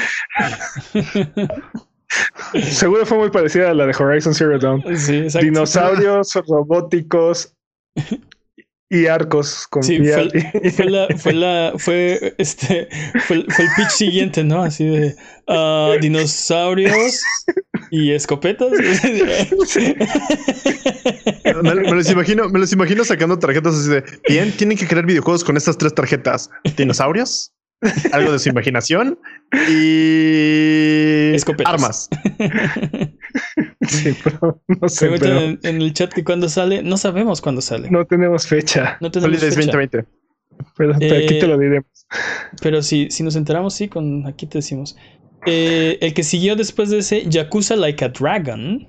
[2.62, 4.84] Seguro fue muy parecida a la de Horizon Zero Dawn.
[5.42, 7.56] Dinosaurios robóticos
[8.89, 12.88] y arcos con sí, fue, la, fue, la, fue, este,
[13.28, 14.63] fue, el pitch siguiente, ¿no?
[14.63, 15.15] Así de
[15.47, 17.21] uh, dinosaurios
[17.91, 18.71] y escopetas.
[21.63, 25.43] me, los imagino, me los imagino sacando tarjetas así de bien, tienen que crear videojuegos
[25.43, 27.54] con estas tres tarjetas: dinosaurios,
[28.12, 29.20] algo de su imaginación
[29.70, 32.10] y armas.
[33.88, 35.08] Sí, pero no sé.
[35.63, 37.89] En, el chat que cuando sale, no sabemos cuándo sale.
[37.89, 38.98] No tenemos fecha.
[39.02, 39.52] No tenemos fecha.
[39.56, 40.06] 2020.
[40.78, 42.08] Pero, aquí te lo diremos.
[42.62, 44.96] Pero si, si nos enteramos, sí, con aquí te decimos.
[45.46, 48.88] Eh, el que siguió después de ese, Yakuza Like a Dragon.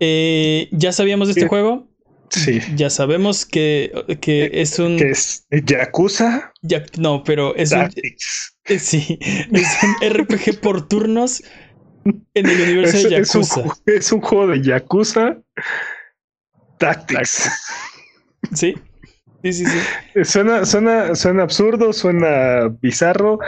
[0.00, 1.88] Eh, ¿Ya sabíamos de este juego?
[2.34, 2.60] Sí.
[2.74, 4.96] Ya sabemos que, que eh, es un.
[4.96, 5.46] ¿Qué es?
[5.50, 6.52] ¿Yakuza?
[6.98, 7.90] no, pero es un.
[8.64, 9.18] Sí,
[9.52, 11.42] es un RPG por turnos
[12.34, 13.62] en el universo de Yakuza.
[13.86, 15.38] Es un, juego de Yakuza
[16.78, 17.50] Tactics.
[18.52, 18.74] Sí,
[19.44, 20.24] Sí, sí, sí.
[20.24, 23.38] Suena, suena, suena absurdo, suena bizarro.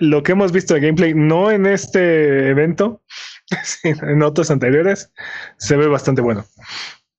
[0.00, 3.00] Lo que hemos visto de gameplay, no en este evento,
[3.82, 5.10] en otros anteriores,
[5.56, 6.44] se ve bastante bueno.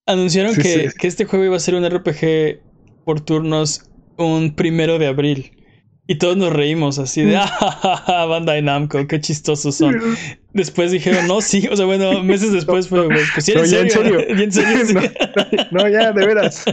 [0.08, 2.62] Anunciaron que, que, este juego iba a ser un RPG
[3.06, 3.84] por turnos
[4.18, 5.52] un primero de abril.
[6.10, 9.96] Y todos nos reímos así de, ah, Bandai Namco, qué chistosos son.
[10.54, 14.52] Después dijeron, no, sí, o sea, bueno, meses después fue, pues sí, en, serio, en
[14.52, 15.02] serio.
[15.72, 16.64] no, ya, de veras.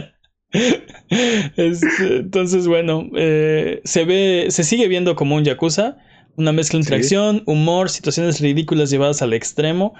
[1.57, 5.97] Este, entonces, bueno, eh, se ve, se sigue viendo como un Yakuza,
[6.37, 9.93] una mezcla entre acción, humor, situaciones ridículas llevadas al extremo.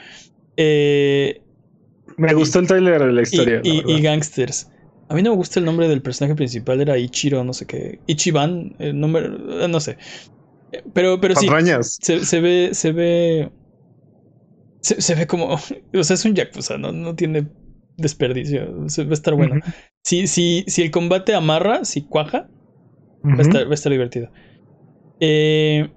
[0.55, 1.41] Eh,
[2.17, 3.62] me gustó el trailer de la historia.
[3.63, 4.69] Y, gangsters.
[5.08, 7.99] A mí no me gusta el nombre del personaje principal, era Ichiro, no sé qué.
[8.08, 9.97] Ichiban, el nombre, eh, no sé.
[10.93, 11.47] Pero, pero sí.
[11.82, 13.51] Se, se, ve, se ve.
[14.82, 15.56] Se, ve como.
[15.93, 17.47] O sea, es un Yakuza, no, no tiene
[17.97, 18.67] desperdicio.
[18.78, 19.62] Va a estar bueno.
[20.04, 22.49] si, si, si el combate amarra, si cuaja,
[23.23, 24.32] va, a estar, va, a estar, divertido.
[25.19, 25.89] Eh,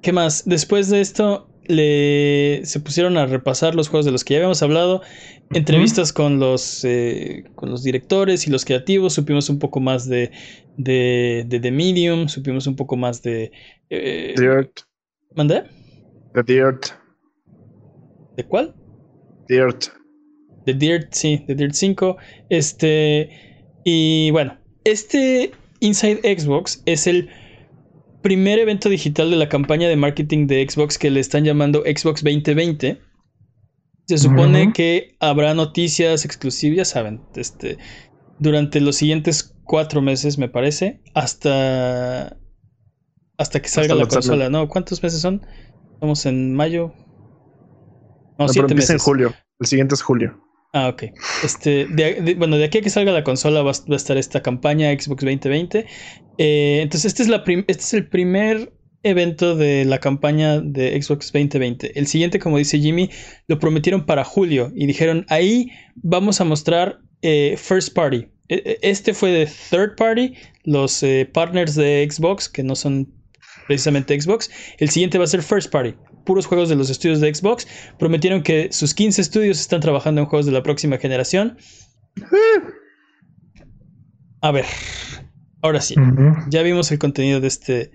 [0.00, 0.44] ¿Qué más?
[0.46, 4.62] Después de esto, le, se pusieron a repasar los juegos de los que ya habíamos
[4.62, 5.02] hablado.
[5.50, 9.12] Entrevistas con los, eh, con los directores y los creativos.
[9.12, 10.30] Supimos un poco más de,
[10.76, 12.28] de, de The Medium.
[12.28, 13.52] Supimos un poco más de.
[13.90, 14.80] Eh, Dirt.
[15.34, 15.64] ¿Mandé?
[16.34, 16.86] The Dirt.
[18.36, 18.74] ¿De cuál?
[19.48, 19.86] Dirt.
[20.64, 22.16] The Dirt, sí, The Dirt 5.
[22.48, 23.30] Este.
[23.84, 27.28] Y bueno, este Inside Xbox es el
[28.22, 32.22] primer evento digital de la campaña de marketing de Xbox que le están llamando Xbox
[32.22, 33.00] 2020.
[34.06, 37.78] Se supone que habrá noticias exclusivas, ya saben, este,
[38.38, 42.36] durante los siguientes cuatro meses, me parece, hasta
[43.38, 44.50] hasta que salga la consola.
[44.50, 45.46] No, ¿cuántos meses son?
[45.94, 46.92] Estamos en mayo.
[48.38, 48.90] No, siete meses.
[48.90, 49.34] en julio.
[49.60, 50.40] El siguiente es julio.
[50.72, 51.04] Ah, ok.
[51.44, 51.86] Este,
[52.36, 55.86] bueno, de aquí a que salga la consola va, a estar esta campaña Xbox 2020.
[56.38, 61.32] Eh, entonces, este es, la este es el primer evento de la campaña de Xbox
[61.32, 61.98] 2020.
[61.98, 63.10] El siguiente, como dice Jimmy,
[63.48, 68.28] lo prometieron para julio y dijeron, ahí vamos a mostrar eh, First Party.
[68.48, 73.12] E, e, este fue de Third Party, los eh, partners de Xbox, que no son
[73.66, 74.50] precisamente Xbox.
[74.78, 77.66] El siguiente va a ser First Party puros juegos de los estudios de Xbox.
[77.98, 81.58] Prometieron que sus 15 estudios están trabajando en juegos de la próxima generación.
[84.40, 84.66] A ver,
[85.62, 85.94] ahora sí.
[86.48, 87.92] Ya vimos el contenido de este,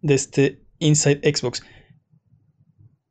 [0.00, 1.62] de este Inside Xbox.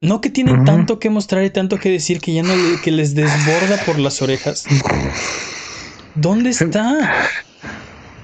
[0.01, 2.53] No que tienen tanto que mostrar y tanto que decir que ya no
[2.84, 4.65] que les desborda por las orejas.
[6.15, 7.29] ¿Dónde está?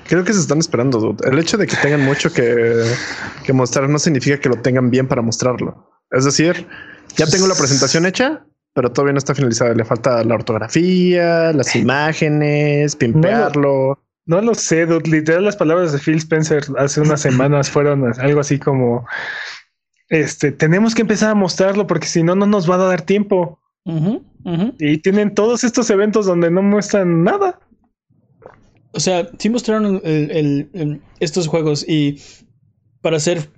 [0.06, 1.16] Creo que se están esperando.
[1.24, 2.84] El hecho de que tengan mucho que,
[3.46, 5.90] que mostrar no significa que lo tengan bien para mostrarlo.
[6.12, 6.68] Es decir,
[7.16, 9.74] ya tengo la presentación hecha, pero todavía no está finalizada.
[9.74, 14.00] Le falta la ortografía, las imágenes, pimpearlo.
[14.30, 18.60] No, lo sé, Literal, las palabras de Phil Spencer hace unas semanas fueron algo así
[18.60, 19.08] como:
[20.08, 23.60] Este, tenemos que empezar a mostrarlo porque si no, no nos va a dar tiempo.
[24.78, 27.60] Y tienen todos estos eventos donde no muestran nada.
[28.92, 30.00] O sea, sí mostraron
[31.20, 32.22] estos juegos y
[33.02, 33.50] para ser,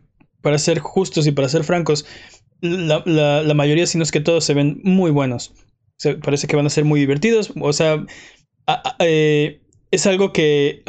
[0.42, 2.06] para ser justos y para ser francos,
[2.62, 5.54] la, mayoría, si no es que todos, se ven muy buenos.
[6.24, 7.52] Parece que van a ser muy divertidos.
[7.60, 8.06] O sea,
[9.00, 10.84] eh, es algo que,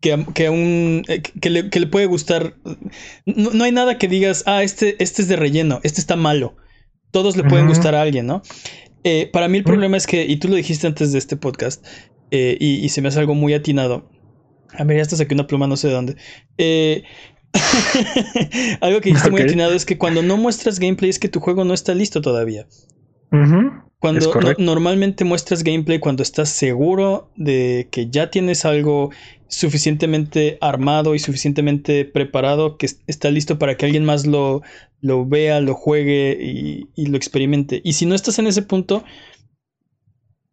[0.00, 2.56] que, que, un, eh, que, le, puede gustar.
[3.24, 6.56] No, hay nada que digas, ah, este, este es de relleno, este está malo.
[7.10, 8.42] Todos le pueden gustar a alguien, ¿no?
[9.04, 11.84] Eh, para mí el problema es que, y tú lo dijiste antes de este podcast,
[12.30, 14.10] y, y, se me hace algo muy atinado.
[14.72, 16.16] A ver, ya hasta saqué una pluma, no sé de dónde.
[16.58, 17.04] Eh,
[18.80, 21.64] Algo que dijiste muy atinado es que cuando no muestras gameplay es que tu juego
[21.64, 22.66] no está listo todavía.
[23.98, 29.10] Cuando normalmente muestras gameplay cuando estás seguro de que ya tienes algo
[29.48, 34.62] suficientemente armado y suficientemente preparado que está listo para que alguien más lo,
[35.00, 37.80] lo vea, lo juegue y, y lo experimente.
[37.84, 39.02] Y si no estás en ese punto,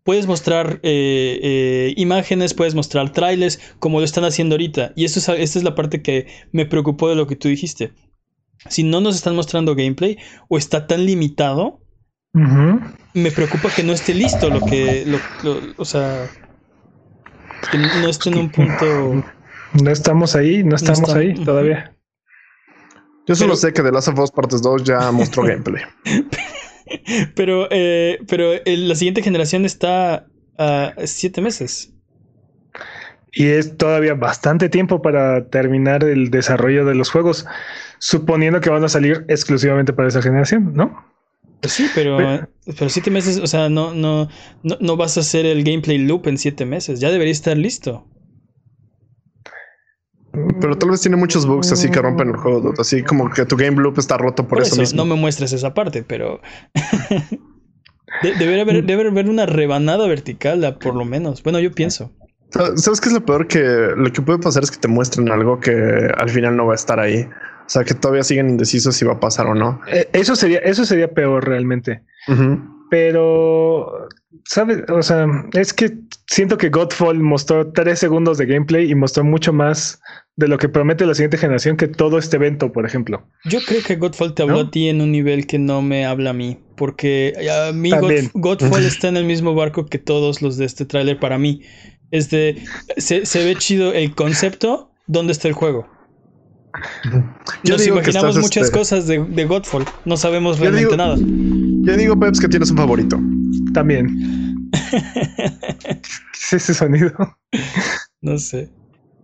[0.03, 4.93] puedes mostrar eh, eh, imágenes, puedes mostrar trailers, como lo están haciendo ahorita.
[4.95, 7.93] Y eso es, esta es la parte que me preocupó de lo que tú dijiste.
[8.69, 10.17] Si no nos están mostrando gameplay
[10.47, 11.82] o está tan limitado,
[12.33, 15.05] me preocupa que no esté listo lo que,
[15.77, 16.27] o sea,
[17.71, 19.23] que no esté en un punto.
[19.81, 21.95] No estamos ahí, no estamos ahí todavía.
[23.25, 25.83] Yo solo sé que The Last of Us Partes 2 ya mostró gameplay.
[27.35, 31.93] pero, eh, pero la siguiente generación está a siete meses.
[33.31, 37.47] Y es todavía bastante tiempo para terminar el desarrollo de los juegos,
[37.97, 41.12] suponiendo que van a salir exclusivamente para esa generación, ¿no?
[41.63, 42.17] Pues sí, pero,
[42.77, 44.27] pero, siete meses, o sea, no, no,
[44.63, 46.99] no, no vas a hacer el gameplay loop en siete meses.
[46.99, 48.05] Ya debería estar listo.
[50.59, 53.55] Pero tal vez tiene muchos bugs así que rompen el juego, así como que tu
[53.55, 54.97] game loop está roto por, eso, mismo.
[54.97, 56.41] No me muestres esa parte, pero
[58.21, 61.43] debería, haber, debe haber una rebanada vertical, por lo menos.
[61.43, 62.11] Bueno, yo pienso.
[62.49, 63.47] ¿Sabes qué es lo peor?
[63.47, 63.61] Que
[63.95, 65.71] lo que puede pasar es que te muestren algo que
[66.17, 67.25] al final no va a estar ahí.
[67.65, 69.79] O sea, que todavía siguen indecisos si va a pasar o no.
[69.87, 72.03] Eh, eso sería, eso sería peor realmente.
[72.89, 74.07] Pero,
[74.45, 74.83] ¿sabes?
[74.89, 75.97] O sea, es que
[76.27, 79.99] siento que Godfall mostró tres segundos de gameplay y mostró mucho más
[80.35, 83.25] de lo que promete la siguiente generación que todo este evento, por ejemplo.
[83.45, 86.31] Yo creo que Godfall te habló a ti en un nivel que no me habla
[86.31, 87.91] a mí, porque a mí
[88.33, 91.61] Godfall está en el mismo barco que todos los de este tráiler para mí.
[92.11, 92.63] Este,
[92.97, 95.87] se, se ve chido el concepto, ¿dónde está el juego?
[97.63, 101.17] Yo Nos imaginamos muchas este cosas de, de, Godfall, no sabemos realmente nada.
[101.17, 103.19] Yo digo, Peps, que tienes un favorito.
[103.73, 104.69] También.
[104.91, 105.99] ¿Qué
[106.41, 107.11] es ese sonido?
[108.21, 108.69] No sé.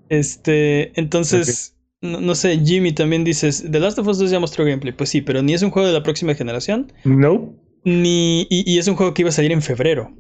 [0.10, 4.92] Este, entonces, no, sé, Jimmy también dices, The Last of Us 2 ya mostró gameplay.
[4.92, 6.92] Pues sí, pero ni es un juego de la próxima generación.
[7.06, 7.54] No.
[7.86, 10.12] Ni, y, es un juego que iba a salir en febrero.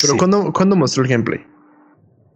[0.00, 1.40] Pero ¿cuándo, mostró el gameplay?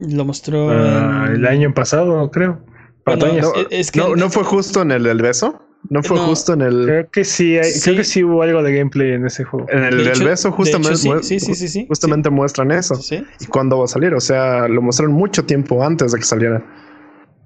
[0.01, 2.63] Lo mostró ah, el año pasado, creo.
[3.07, 5.61] No, fue justo en el, el beso?
[5.89, 6.85] ¿No fue justo en el.
[6.85, 9.67] Creo que sí, creo que sí hubo algo de gameplay en ese juego.
[9.71, 12.95] En el del beso, justamente, sí, sí, justamente muestran eso.
[13.41, 14.15] ¿Y cuándo va a salir?
[14.15, 16.65] O sea, lo mostraron mucho tiempo antes de que saliera.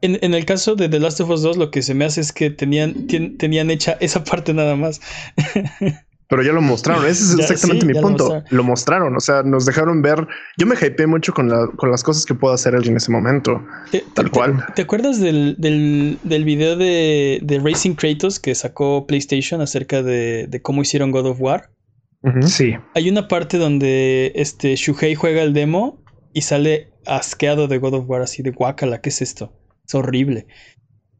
[0.03, 2.21] En, en, el caso de The Last of Us 2, lo que se me hace
[2.21, 5.01] es que tenían, tenían hecha esa parte nada más.
[6.29, 8.43] Pero ya lo mostraron, ese es exactamente mi punto.
[8.51, 10.27] Lo, mostraron, o sea, nos dejaron ver.
[10.59, 13.11] Yo me hypeé mucho con, la, con las cosas que puedo hacer él en ese
[13.11, 13.65] momento.
[14.15, 14.65] tal cual.
[14.75, 20.47] Te, acuerdas del, del, del video de, de, Racing Kratos que sacó PlayStation acerca de,
[20.49, 21.71] de cómo hicieron God of War?
[22.43, 22.75] Sí.
[22.95, 28.11] Hay una parte donde este Shuhei juega el demo y sale asqueado de God of
[28.11, 29.53] War, así de guacala, ¿qué es esto?
[29.87, 30.47] Es horrible.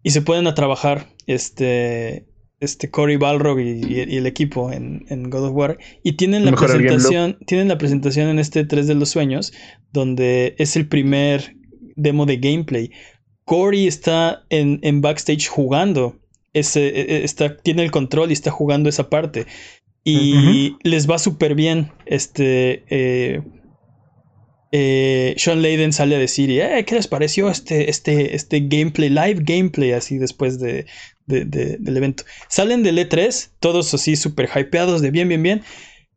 [0.03, 2.26] Y se pueden a trabajar, este
[2.61, 7.69] este Cory Balrog y, el equipo en, God of War y tienen la presentación tienen
[7.69, 9.53] la presentación en este 3 de los sueños
[9.93, 11.57] donde es el primer
[11.97, 12.91] demo de gameplay.
[13.45, 16.19] Cory está en, en backstage jugando
[16.53, 19.47] ese, e, e, está, tiene el control y está jugando esa parte
[20.03, 23.43] y les va súper bien este eh,
[24.73, 29.41] eh, Sean Layden sale a decir, eh, ¿qué les pareció este, este, este gameplay, live
[29.43, 30.87] gameplay así después de,
[31.27, 32.25] del evento?
[32.49, 35.63] Salen del E3, todos así súper hypeados de bien, bien, bien.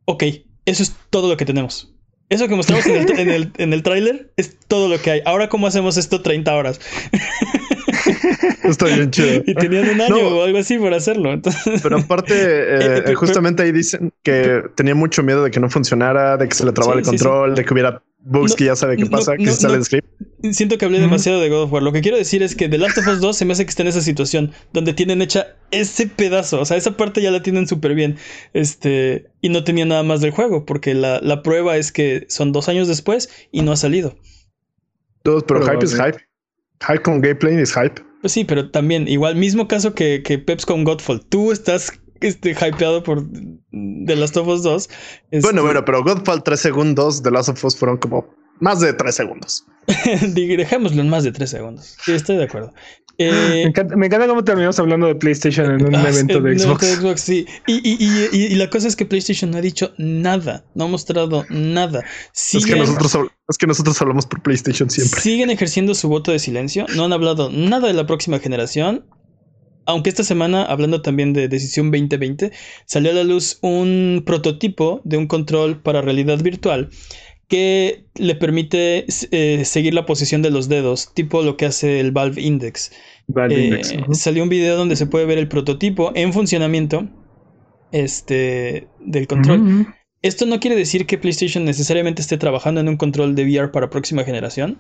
[0.06, 0.24] Ok,
[0.66, 1.94] eso es todo lo que tenemos.
[2.30, 5.22] Eso que mostramos en el, en el, en el tráiler es todo lo que hay.
[5.26, 6.80] Ahora, ¿cómo hacemos esto 30 horas?
[8.64, 9.42] Está bien chido.
[9.46, 11.42] Y tenían un año o algo así por hacerlo.
[11.82, 16.38] Pero aparte, eh, eh, justamente ahí dicen que tenía mucho miedo de que no funcionara,
[16.38, 19.06] de que se le trabara el control, de que hubiera bugs que ya sabe qué
[19.06, 20.08] pasa, que sale el script.
[20.52, 21.84] Siento que hablé demasiado de God of War.
[21.84, 23.70] Lo que quiero decir es que The Last of Us 2 se me hace que
[23.70, 26.62] está en esa situación donde tienen hecha ese pedazo.
[26.62, 28.18] O sea, esa parte ya la tienen súper bien.
[28.54, 32.52] Este, y no tenía nada más del juego, porque la, la, prueba es que son
[32.52, 34.18] dos años después y no ha salido.
[35.24, 36.20] Todos, pero, hype es hype.
[36.88, 38.02] Hype con gameplay es hype.
[38.22, 41.26] Pues sí, pero también, igual, mismo caso que, que Peps con Godfall.
[41.26, 43.24] Tú estás este, hypeado por
[43.72, 44.90] The Last of Us 2.
[45.42, 48.28] Bueno, bueno, pero Godfall 3 segundos, The Last of Us fueron como
[48.60, 49.66] más de 3 segundos.
[50.36, 51.98] Dejémoslo en más de 3 segundos.
[52.04, 52.74] Sí, estoy de acuerdo.
[53.22, 56.58] Eh, me, encanta, me, encanta, cómo terminamos hablando de PlayStation en un ah, evento de
[56.58, 56.86] Xbox.
[56.86, 57.46] Xbox sí.
[57.68, 57.98] y, y,
[58.32, 62.06] y, y, la cosa es que PlayStation no ha dicho nada, no ha mostrado nada.
[62.34, 65.20] es, que nosotros, es que nosotros hablamos por PlayStation siempre.
[65.20, 69.06] Siguen ejerciendo su voto de silencio, no han hablado nada de la próxima generación.
[69.90, 72.52] Aunque esta semana, hablando también de Decisión 2020,
[72.86, 76.92] salió a la luz un prototipo de un control para realidad virtual
[77.48, 82.12] que le permite eh, seguir la posición de los dedos, tipo lo que hace el
[82.12, 82.92] Valve Index.
[83.50, 87.10] Eh, salió un video donde se puede ver el prototipo en funcionamiento
[87.92, 89.88] este, del control.
[90.22, 93.90] Esto no quiere decir que PlayStation necesariamente esté trabajando en un control de VR para
[93.90, 94.78] próxima generación.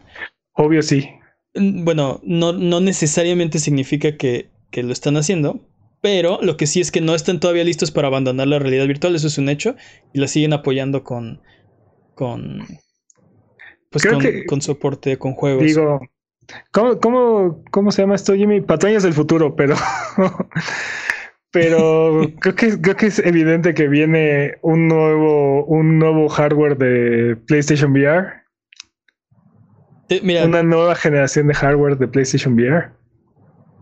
[0.53, 1.09] Obvio sí.
[1.55, 5.59] Bueno, no, no necesariamente significa que, que lo están haciendo,
[6.01, 9.15] pero lo que sí es que no están todavía listos para abandonar la realidad virtual,
[9.15, 9.75] eso es un hecho,
[10.13, 11.41] y la siguen apoyando con,
[12.15, 12.65] con,
[13.89, 14.05] pues
[14.47, 15.63] con, soporte, con juegos.
[15.63, 15.99] Digo,
[16.71, 18.61] ¿cómo, cómo, cómo se llama esto, Jimmy?
[18.61, 19.75] Patrañas del futuro, pero...
[21.51, 27.35] pero creo que, creo que es evidente que viene un nuevo, un nuevo hardware de
[27.47, 28.43] PlayStation VR.
[30.09, 32.91] Eh, mira, una nueva generación de hardware de PlayStation VR.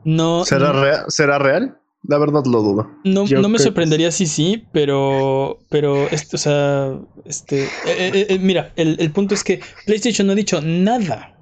[0.08, 0.46] No.
[0.46, 1.04] ¿Será, Real?
[1.10, 1.78] ¿Será real?
[2.04, 2.90] La verdad lo dudo.
[3.04, 5.60] No, no me sorprendería si sí, pero.
[5.70, 6.98] Pero, esto, o sea.
[7.26, 7.66] Este.
[7.66, 11.38] Eh, eh, eh, mira, el, el, punto es que PlayStation no ha dicho nada.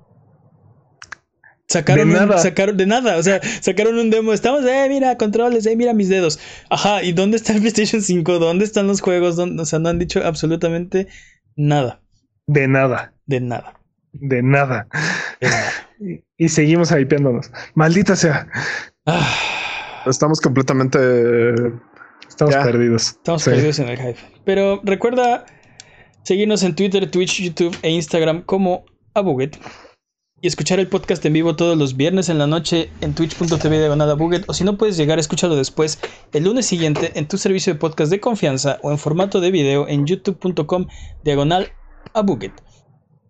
[1.67, 2.37] Sacaron de nada.
[2.39, 6.09] sacaron de nada, o sea, sacaron un demo, estamos, eh, mira, controles, eh, mira mis
[6.09, 6.39] dedos.
[6.69, 8.39] Ajá, ¿y dónde está el PlayStation 5?
[8.39, 9.37] ¿Dónde están los juegos?
[9.37, 11.07] O sea, no han dicho absolutamente
[11.55, 12.01] nada.
[12.47, 13.13] De nada.
[13.27, 13.79] De nada.
[14.13, 14.87] De nada.
[16.37, 17.51] Y, seguimos hypeándonos.
[17.75, 18.47] Maldita sea.
[19.05, 19.27] Ah.
[20.05, 20.99] Estamos completamente.
[22.27, 23.07] Estamos perdidos.
[23.07, 24.19] Estamos perdidos en el hype.
[24.43, 25.45] Pero recuerda
[26.23, 29.57] seguirnos en Twitter, Twitch, YouTube e Instagram como Abuget.
[30.41, 34.11] Y escuchar el podcast en vivo todos los viernes en la noche en twitch.tv diagonal
[34.11, 34.43] Abuget.
[34.47, 35.99] O si no puedes llegar, escúchalo después
[36.33, 39.87] el lunes siguiente en tu servicio de podcast de confianza o en formato de video
[39.87, 40.87] en youtube.com
[41.23, 41.71] diagonal
[42.13, 42.53] Abuget.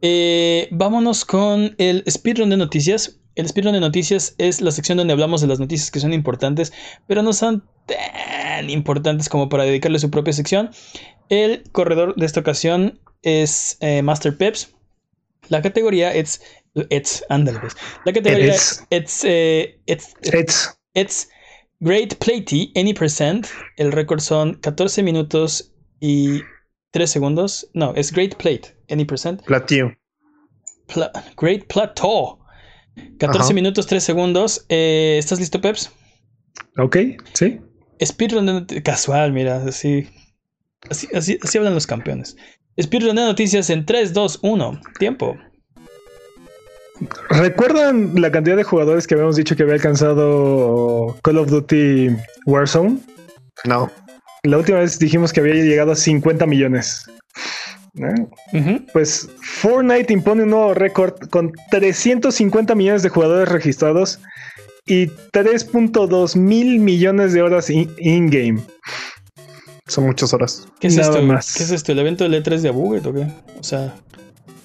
[0.01, 3.19] Eh, vámonos con el speedrun de noticias.
[3.35, 6.71] El speedrun de noticias es la sección donde hablamos de las noticias que son importantes,
[7.07, 10.71] pero no son tan importantes como para dedicarle su propia sección.
[11.29, 14.73] El corredor de esta ocasión es eh, Master Peps.
[15.49, 16.41] La categoría es.
[16.89, 17.75] It's, pues.
[18.05, 18.85] La categoría es.
[18.89, 21.29] It's, eh, it's, it's, it's
[21.79, 23.47] Great Platey, Any Percent.
[23.77, 26.41] El récord son 14 minutos y
[26.91, 27.69] 3 segundos.
[27.73, 29.43] No, es Great Plate, Any Percent.
[29.43, 29.91] Plateau.
[31.37, 32.39] Great Plateau.
[33.19, 34.65] 14 minutos, 3 segundos.
[34.69, 35.91] Eh, ¿Estás listo, Peps?
[36.77, 36.97] Ok,
[37.33, 37.59] sí.
[38.03, 40.07] Speedrun casual, mira, así,
[40.89, 42.35] así, así, así hablan los campeones.
[42.81, 44.81] Speedrun de noticias en 3, 2, 1.
[44.99, 45.37] Tiempo.
[47.29, 52.15] ¿Recuerdan la cantidad de jugadores que habíamos dicho que había alcanzado Call of Duty
[52.45, 52.99] Warzone?
[53.65, 53.91] No.
[54.43, 57.05] La última vez dijimos que había llegado a 50 millones.
[58.91, 64.19] Pues Fortnite impone un nuevo récord con 350 millones de jugadores registrados
[64.85, 68.59] y 3.2 mil millones de horas in-game.
[69.87, 70.67] Son muchas horas.
[70.79, 71.19] ¿Qué es esto?
[71.19, 71.91] ¿Qué es esto?
[71.91, 73.27] ¿El evento de E3 de Abuget o qué?
[73.59, 73.93] O sea.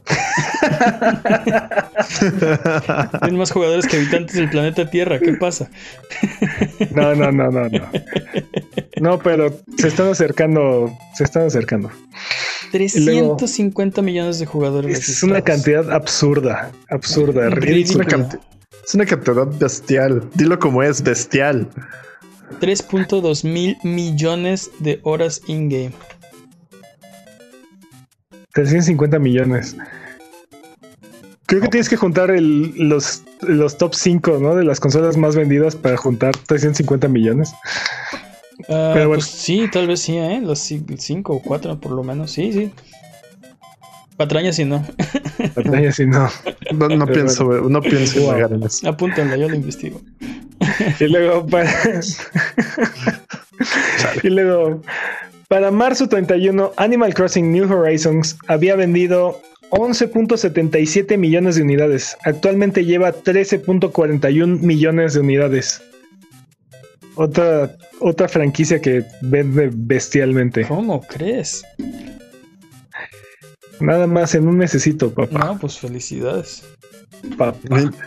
[3.21, 5.21] Tienen más jugadores que habitantes del planeta Tierra.
[5.21, 5.71] ¿Qué pasa?
[6.95, 7.91] no, no, no, no, no.
[9.01, 10.93] No, pero se están acercando.
[11.15, 11.91] Se están acercando.
[12.71, 15.09] 350 millones de jugadores.
[15.09, 17.95] Es una cantidad absurda, absurda, Es
[18.95, 20.29] una, cantidad bestial.
[20.35, 21.69] Dilo como es, bestial.
[22.61, 25.93] 3.2 mil millones de horas in-game.
[28.53, 29.77] 350 millones.
[31.47, 34.55] Creo que tienes que juntar los, los top 5 ¿no?
[34.55, 37.53] de las consolas más vendidas para juntar 350 millones.
[38.69, 39.21] Ah, Pero bueno.
[39.21, 40.41] Pues sí, tal vez sí, ¿eh?
[40.43, 42.73] Los 5 o 4 por lo menos, sí, sí.
[44.17, 44.85] Patraña si no.
[45.55, 46.29] Patraña si no.
[46.73, 48.55] No, pienso, no pienso wow.
[48.55, 48.89] en eso.
[48.89, 50.01] Apúntenla, yo lo investigo.
[51.01, 51.71] y luego para...
[54.23, 54.83] y luego
[55.49, 59.41] para marzo 31, Animal Crossing New Horizons había vendido
[59.71, 62.17] 11.77 millones de unidades.
[62.25, 65.83] Actualmente lleva 13.41 millones de unidades.
[67.23, 70.65] Otra, otra franquicia que vende bestialmente.
[70.67, 71.63] ¿Cómo crees?
[73.79, 75.39] Nada más en un necesito, papá.
[75.39, 76.65] No, pues felicidades.
[77.37, 77.61] Papá.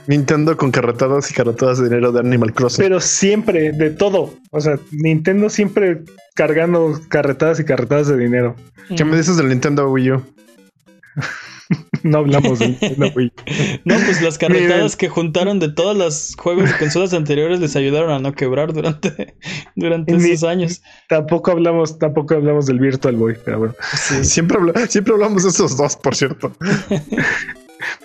[0.07, 2.83] Nintendo con carretadas y carretadas de dinero de Animal Crossing.
[2.83, 4.33] Pero siempre, de todo.
[4.49, 6.01] O sea, Nintendo siempre
[6.33, 8.55] cargando carretadas y carretadas de dinero.
[8.97, 10.23] ¿Qué me dices del Nintendo Wii U?
[12.03, 12.75] no hablamos de
[13.85, 18.11] No, pues las carretadas que juntaron de todos los juegos y consolas anteriores les ayudaron
[18.11, 19.35] a no quebrar durante,
[19.75, 20.81] durante esos años.
[21.09, 23.75] Tampoco hablamos, tampoco hablamos del Virtual Boy, pero bueno.
[24.21, 26.55] Siempre, siempre hablamos de esos dos, por cierto.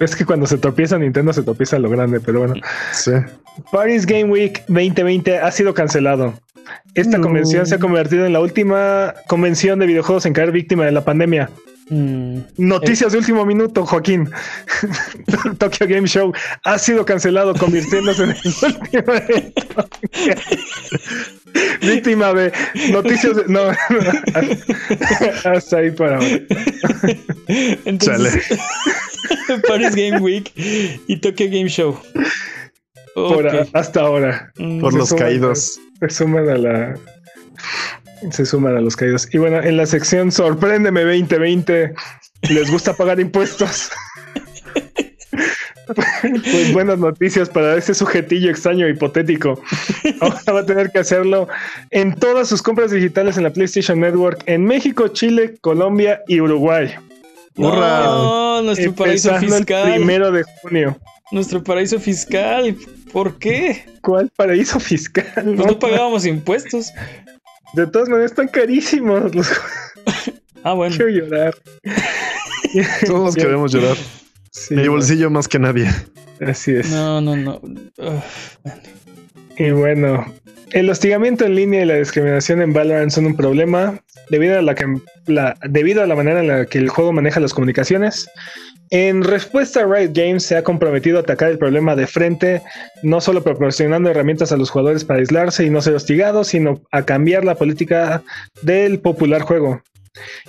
[0.01, 2.55] Es que cuando se tropieza Nintendo se tropieza lo grande, pero bueno.
[2.93, 3.13] Sí.
[3.71, 6.35] Paris Game Week 2020 ha sido cancelado.
[6.95, 10.93] Esta convención se ha convertido en la última convención de videojuegos en caer víctima de
[10.93, 11.49] la pandemia.
[11.91, 12.41] Mm.
[12.59, 14.31] Noticias de último minuto, Joaquín.
[15.59, 16.33] Tokyo Game Show
[16.65, 19.13] ha sido cancelado, convirtiéndose en el último
[21.81, 22.53] víctima de
[22.91, 23.45] noticias de...
[23.49, 23.61] No,
[25.51, 26.41] hasta ahí para ahora.
[27.85, 28.45] Entonces,
[29.67, 31.99] Paris Game Week y Tokyo Game Show.
[33.73, 34.53] hasta ahora.
[34.59, 34.81] Mm.
[34.81, 35.81] Por los caídos.
[36.01, 36.95] Se suman a la
[38.31, 39.29] se suman a los caídos.
[39.33, 41.95] Y bueno, en la sección Sorpréndeme 2020,
[42.51, 43.91] ¿les gusta pagar impuestos?
[45.89, 49.61] pues buenas noticias para ese sujetillo extraño e hipotético.
[50.21, 51.49] Ahora va a tener que hacerlo
[51.91, 56.95] en todas sus compras digitales en la PlayStation Network en México, Chile, Colombia y Uruguay.
[57.57, 59.89] No, nuestro paraíso fiscal.
[59.89, 60.97] El primero de junio.
[61.33, 62.77] Nuestro paraíso fiscal.
[63.13, 63.85] ¿Por qué?
[64.01, 65.27] ¿Cuál paraíso fiscal?
[65.35, 66.93] Pues no, pagábamos impuestos.
[67.75, 69.49] De todas maneras están carísimos los
[70.65, 70.95] Ah, bueno.
[70.97, 71.55] Quiero llorar.
[73.07, 73.97] Todos queremos llorar.
[74.71, 75.89] Mi bolsillo más que nadie.
[76.47, 76.91] Así es.
[76.91, 77.61] No, no, no.
[79.57, 80.27] y bueno,
[80.73, 84.01] el hostigamiento en línea y la discriminación en Valorant son un problema
[84.31, 84.87] debido a la, que,
[85.69, 88.29] debido a la manera en la que el juego maneja las comunicaciones.
[88.91, 92.63] En respuesta, Riot Games se ha comprometido a atacar el problema de frente,
[93.03, 97.03] no solo proporcionando herramientas a los jugadores para aislarse y no ser hostigados, sino a
[97.03, 98.23] cambiar la política
[98.63, 99.83] del popular juego.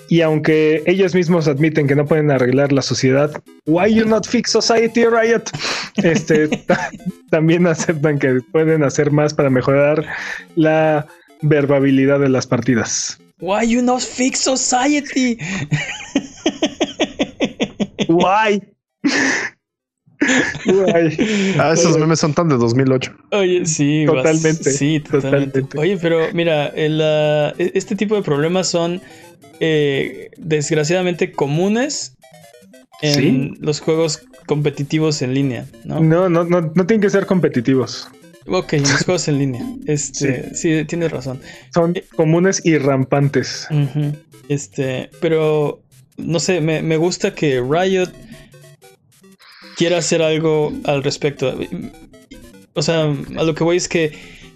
[0.07, 3.31] Y aunque ellos mismos admiten que no pueden arreglar la sociedad,
[3.65, 5.43] why you not fix society, Riot?
[5.97, 6.49] Este,
[7.29, 10.05] también aceptan que pueden hacer más para mejorar
[10.55, 11.07] la
[11.41, 13.19] verbabilidad de las partidas.
[13.39, 15.37] Why you not fix society?
[18.09, 18.61] why?
[21.57, 23.15] Ah, esos memes son tan de 2008.
[23.31, 24.71] Oye, sí, totalmente.
[24.71, 25.77] sí, totalmente.
[25.77, 29.01] Oye, pero mira, e, este tipo de problemas son
[29.59, 32.17] eh, desgraciadamente comunes
[33.01, 35.99] en los juegos competitivos en línea, ¿no?
[35.99, 38.09] No, no, no, no tienen que ser competitivos.
[38.47, 39.65] Ok, en los juegos en línea.
[39.85, 40.83] Este, sí.
[40.85, 41.39] tienes razón.
[41.73, 43.67] Son eh, comunes y rampantes.
[44.47, 45.81] Este, pero
[46.17, 48.11] no sé, me, me, gusta que Riot
[49.77, 51.57] quiera hacer algo al respecto.
[52.73, 54.13] O sea, a lo que voy es que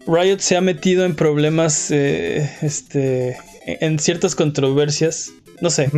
[0.07, 5.31] Riot se ha metido en problemas eh, este, en ciertas controversias.
[5.61, 5.89] No sé,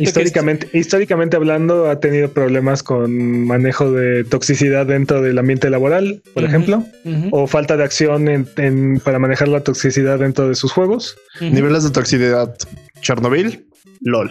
[0.00, 6.44] históricamente, históricamente hablando, ha tenido problemas con manejo de toxicidad dentro del ambiente laboral, por
[6.44, 6.84] ejemplo,
[7.30, 11.16] o falta de acción en, para manejar la toxicidad dentro de sus juegos.
[11.40, 12.54] Niveles de toxicidad:
[13.00, 13.64] Chernobyl,
[14.00, 14.30] LOL.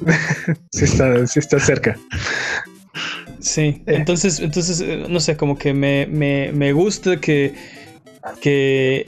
[0.72, 1.98] sí, está, sí está cerca.
[3.40, 3.82] Sí, eh.
[3.86, 7.54] entonces, entonces, eh, no sé, como que me, me, me gusta que,
[8.40, 9.06] que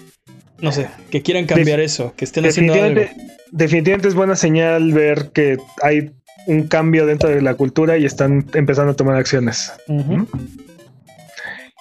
[0.61, 3.03] no sé, que quieran cambiar eso, que estén haciendo algo.
[3.51, 6.11] Definitivamente es buena señal ver que hay
[6.47, 9.73] un cambio dentro de la cultura y están empezando a tomar acciones.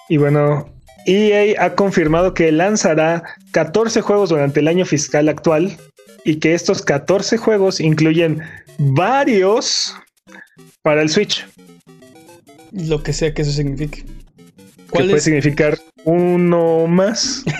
[0.08, 0.68] Y bueno,
[1.06, 3.22] EA ha confirmado que lanzará
[3.52, 5.76] 14 juegos durante el año fiscal actual
[6.24, 8.40] y que estos 14 juegos incluyen
[8.78, 9.94] varios
[10.82, 11.46] para el Switch.
[12.72, 14.04] Lo que sea que eso signifique.
[14.90, 17.44] ¿Cuál puede significar uno más.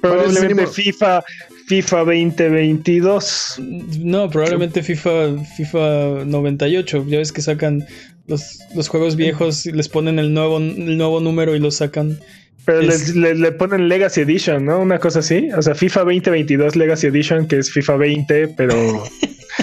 [0.00, 1.24] Probablemente FIFA,
[1.66, 3.60] FIFA 2022.
[4.00, 7.04] No, probablemente FIFA, FIFA 98.
[7.08, 7.84] Ya ves que sacan
[8.26, 12.18] los, los juegos viejos y les ponen el nuevo, el nuevo número y lo sacan.
[12.64, 14.80] Pero le, ponen Legacy Edition, ¿no?
[14.80, 15.50] Una cosa así.
[15.56, 19.04] O sea, FIFA 2022 Legacy Edition, que es FIFA 20, pero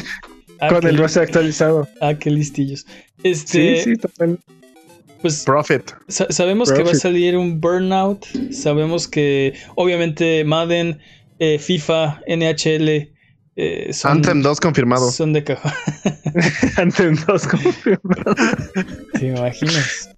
[0.61, 1.87] ah, con el roster actualizado.
[1.99, 2.85] Ah, qué listillos.
[3.23, 4.43] Este, sí, sí, totalmente.
[5.23, 5.93] Pues Profit.
[6.09, 8.25] sabemos que va a salir un Burnout.
[8.51, 10.99] Sabemos que obviamente Madden,
[11.39, 13.09] eh, FIFA, NHL.
[13.55, 15.09] Eh, son, Anthem 2 confirmado.
[15.09, 15.71] Son de cajón.
[16.75, 18.35] Anthem 2 confirmado.
[19.13, 20.09] ¿Te imaginas?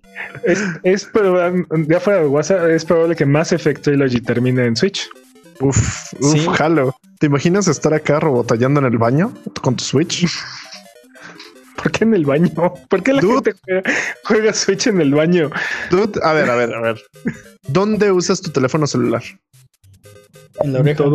[0.43, 4.75] Es, es probable, ya fuera de WhatsApp, es probable que Mass Effect Trilogy termine en
[4.75, 5.07] Switch.
[5.59, 6.95] Uf, uf, jalo.
[7.19, 9.31] ¿Te imaginas estar acá robotallando en el baño
[9.61, 10.25] con tu Switch?
[11.75, 12.51] ¿Por qué en el baño?
[12.89, 13.53] ¿Por qué la gente
[14.23, 15.49] juega, Switch en el baño?
[15.89, 17.01] Dude, a ver, a ver, a ver.
[17.67, 19.23] ¿Dónde usas tu teléfono celular?
[20.61, 21.03] En la oreja.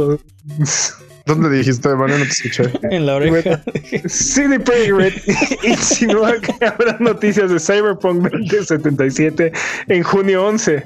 [1.27, 2.19] ¿Dónde dijiste, hermano?
[2.19, 2.65] No te escuché.
[2.91, 3.63] En la oreja.
[4.07, 5.29] CD Projekt
[5.63, 9.53] insinúa que habrá noticias de Cyberpunk 2077
[9.89, 10.85] en junio 11.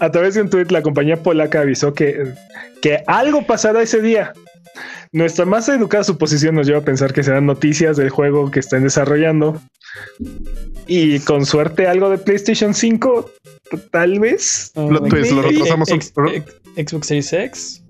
[0.00, 2.34] A través de un tweet, la compañía polaca avisó que,
[2.82, 4.34] que algo pasará ese día.
[5.12, 8.82] Nuestra más educada suposición nos lleva a pensar que serán noticias del juego que estén
[8.82, 9.60] desarrollando.
[10.86, 13.30] Y con suerte algo de PlayStation 5,
[13.90, 14.70] tal vez.
[14.74, 16.00] Oh, lo, retrasamos un...
[16.76, 17.82] Xbox Series X.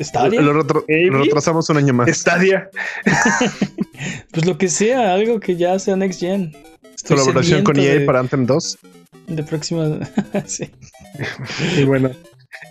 [0.00, 0.40] Stadia.
[0.40, 2.10] Lo, retrasamos un año más.
[2.10, 2.68] Stadia.
[4.32, 6.52] pues lo que sea, algo que ya sea Next Gen.
[7.06, 8.78] Colaboración con EA para Anthem 2.
[9.28, 10.00] De próxima.
[10.46, 10.70] sí.
[11.78, 12.10] Y bueno.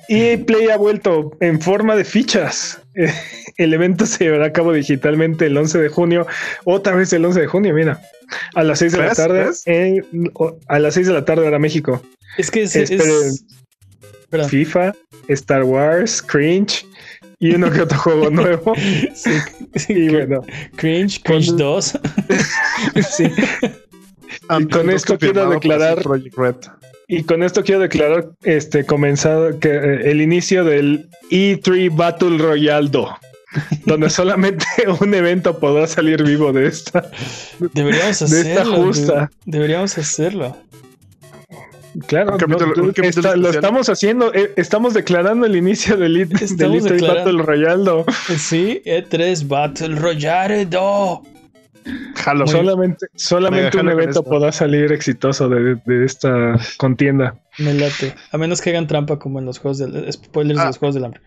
[0.10, 2.82] EA Play ha vuelto en forma de fichas.
[3.58, 6.28] El evento se llevará a cabo digitalmente el 11 de junio.
[6.66, 8.02] Otra vez el 11 de junio, mira.
[8.56, 9.52] A las 6 de la tarde.
[10.68, 12.02] a las 6 de la tarde hora México.
[12.38, 13.46] Es que es,
[14.50, 14.94] FIFA,
[15.28, 16.86] Star Wars, Cringe
[17.40, 18.74] y uno que otro juego nuevo.
[19.14, 19.32] Sí,
[19.90, 20.42] y bueno.
[20.76, 22.00] Cringe, Cringe 2.
[23.12, 23.26] sí.
[24.60, 26.00] Y con esto quiero declarar.
[27.08, 32.90] Y con esto quiero declarar este comenzado que eh, el inicio del E3 Battle Royale
[32.90, 33.10] 2.
[33.86, 34.66] donde solamente
[35.02, 37.10] un evento podrá salir vivo de esta.
[37.74, 38.76] Deberíamos hacerlo.
[38.84, 39.32] justa.
[39.46, 40.58] Deberíamos hacerlo.
[42.08, 42.38] Claro,
[43.36, 48.06] lo estamos haciendo, eh, estamos declarando el inicio del, E3 Battle Royale.
[48.36, 50.68] Sí, E3 Battle Royale.
[52.48, 57.36] Solamente, solamente un evento podrá salir exitoso de, esta contienda.
[57.60, 58.16] Me late.
[58.32, 60.68] A menos que hagan trampa como en los juegos del spoilers de ah.
[60.68, 61.22] los juegos del hambre.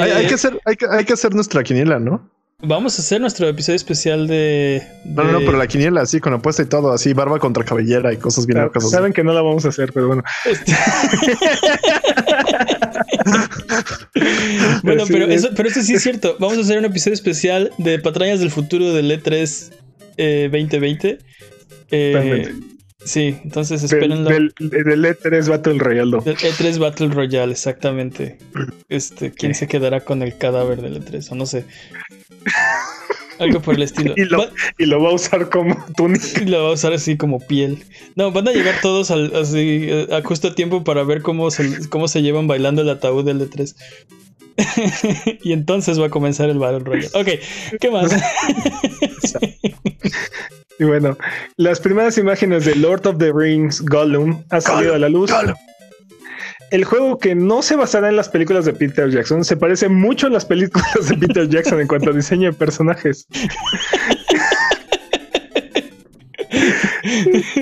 [0.00, 2.30] Hay, que eh, hacer, hay, que, hay que hacer nuestra quiniela, ¿no?
[2.66, 6.32] Vamos a hacer nuestro episodio especial de, No, no, no, pero la quiniela así, con
[6.32, 8.90] apuesta y todo, así, barba contra cabellera y cosas bien locas.
[8.90, 10.22] Saben que no la vamos a hacer, pero bueno.
[10.44, 10.72] Este-
[14.82, 16.36] bueno, pero eso, pero eso sí es cierto.
[16.38, 19.70] Vamos a hacer un episodio especial de patrañas del futuro del E3
[20.50, 21.18] 2020.
[21.90, 22.54] Eh,
[23.04, 24.30] sí, entonces espérenlo.
[24.30, 26.18] Del, E3 Battle Royale.
[26.24, 28.38] Del E3 Battle Royale, exactamente.
[28.88, 31.32] Este, ¿quién se quedará con el cadáver del E3?
[31.32, 31.64] O no sé.
[33.38, 34.14] Algo por el estilo.
[34.16, 34.24] y,
[34.86, 36.24] lo, va a usar como túnica.
[36.42, 37.84] Y lo va a usar así como piel.
[38.16, 42.22] No, van a llegar todos así, a justo tiempo para ver cómo se, cómo se
[42.22, 43.74] llevan bailando el ataúd del E3.
[45.42, 47.10] y entonces va a comenzar el Battle Royale.
[47.14, 47.28] Ok,
[47.80, 48.12] ¿qué más?
[50.78, 51.16] Y bueno,
[51.56, 55.30] las primeras imágenes de Lord of the Rings Gollum han salido a la luz.
[56.70, 60.26] El juego que no se basará en las películas de Peter Jackson se parece mucho
[60.26, 63.26] a las películas de Peter Jackson en cuanto a diseño de personajes.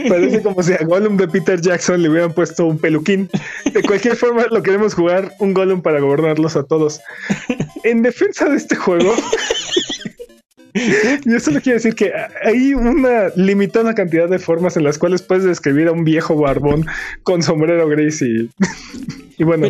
[0.09, 3.29] Parece como si a Gollum de Peter Jackson le hubieran puesto un peluquín.
[3.73, 7.01] De cualquier forma, lo queremos jugar un Gollum para gobernarlos a todos.
[7.85, 9.15] En defensa de este juego,
[11.25, 12.13] yo solo quiero decir que
[12.43, 16.87] hay una limitada cantidad de formas en las cuales puedes describir a un viejo barbón
[17.23, 18.51] con sombrero gris y,
[19.39, 19.69] y bueno,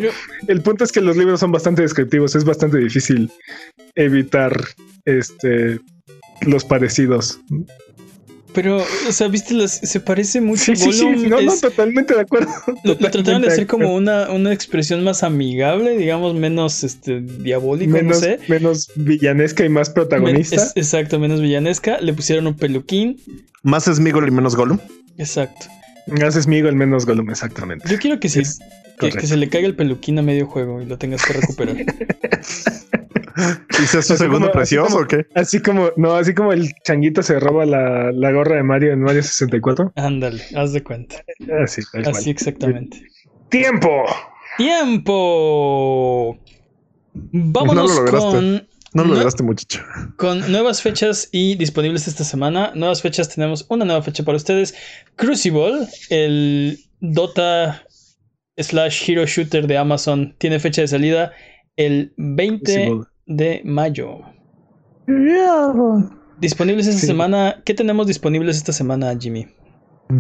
[0.48, 3.30] el punto es que los libros son bastante descriptivos, es bastante difícil
[3.94, 4.53] evitar
[5.05, 5.80] este
[6.46, 7.40] los parecidos.
[8.55, 8.78] Pero,
[9.09, 10.76] o sea, viste, se parece mucho.
[10.76, 12.50] Sí, sí, no, no, totalmente de acuerdo.
[12.84, 18.20] Lo, trataron de hacer como una, una, expresión más amigable, digamos, menos este diabólico, menos,
[18.20, 18.38] no sé.
[18.48, 20.70] Menos villanesca y más protagonista.
[20.74, 22.00] exacto, menos villanesca.
[22.00, 23.18] Le pusieron un peluquín.
[23.62, 24.78] Más Smigol y menos Gollum.
[25.16, 25.66] Exacto.
[26.07, 27.88] Más Smigol, menos Gollum, exactamente.
[27.88, 28.42] Yo quiero que, sí,
[28.98, 31.76] que se le caiga el peluquín a medio juego y lo tengas que recuperar.
[33.83, 35.26] ¿Y su segundo precioso o qué?
[35.35, 39.01] Así como, no, así como el changuito se roba la, la gorra de Mario en
[39.01, 39.93] Mario 64.
[39.97, 41.24] Ándale, haz de cuenta.
[41.62, 43.07] Así, así exactamente.
[43.49, 44.05] ¡Tiempo!
[44.57, 46.39] ¡Tiempo!
[47.14, 48.66] Vámonos con.
[48.95, 49.83] No lo lograste, muchacho.
[50.16, 52.72] Con nuevas fechas y disponibles esta semana.
[52.74, 54.74] Nuevas fechas, tenemos una nueva fecha para ustedes.
[55.16, 57.85] Crucible, el Dota
[58.59, 61.33] slash Hero Shooter de Amazon, tiene fecha de salida
[61.76, 62.93] el 20
[63.27, 64.20] de mayo.
[66.39, 67.62] Disponibles esta semana.
[67.64, 69.47] ¿Qué tenemos disponibles esta semana, Jimmy?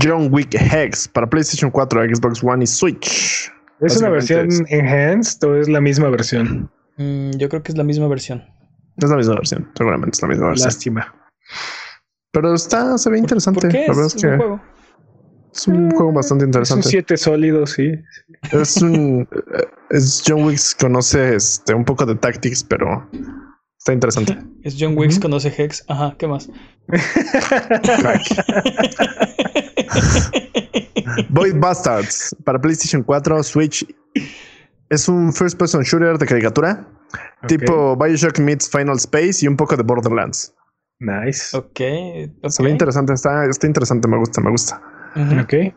[0.00, 3.50] John Wick Hex para PlayStation 4, Xbox One y Switch.
[3.80, 6.70] ¿Es una versión enhanced o es la misma versión?
[6.96, 8.44] Mm, yo creo que es la misma versión.
[8.96, 10.66] Es la misma versión, seguramente es la misma versión.
[10.66, 11.14] Lástima.
[12.30, 13.60] Pero está, se ve interesante.
[13.60, 13.86] ¿Por qué?
[13.86, 14.60] es, un juego.
[15.52, 16.82] es un juego bastante interesante.
[16.84, 17.92] Son siete sólidos, sí.
[18.52, 19.28] Es un
[19.92, 23.06] es John Wicks conoce este un poco de tactics, pero
[23.78, 24.38] está interesante.
[24.62, 25.84] Es John Wicks conoce Hex.
[25.88, 26.48] Ajá, ¿qué más?
[31.30, 33.84] Void Bastards para PlayStation 4, Switch.
[34.88, 36.86] Es un first person shooter de caricatura.
[37.48, 40.54] Tipo Bioshock meets Final Space y un poco de Borderlands.
[41.00, 41.56] Nice.
[41.56, 41.70] Ok.
[41.70, 42.32] okay.
[42.48, 44.80] Se ve interesante, está, está interesante, me gusta, me gusta.
[45.42, 45.74] Ok.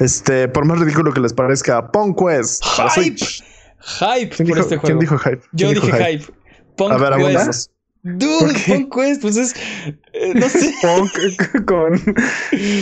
[0.00, 3.44] Este, por más ridículo que les parezca, Pong Quest para Switch.
[3.80, 4.82] Hype por este juego.
[4.82, 5.42] ¿Quién dijo hype?
[5.52, 6.32] Yo dije hype.
[6.76, 7.70] Pong Quest.
[8.04, 9.54] Dude, Pong Quest, pues es.
[10.12, 10.74] Eh, no sé.
[10.82, 11.98] Punk con,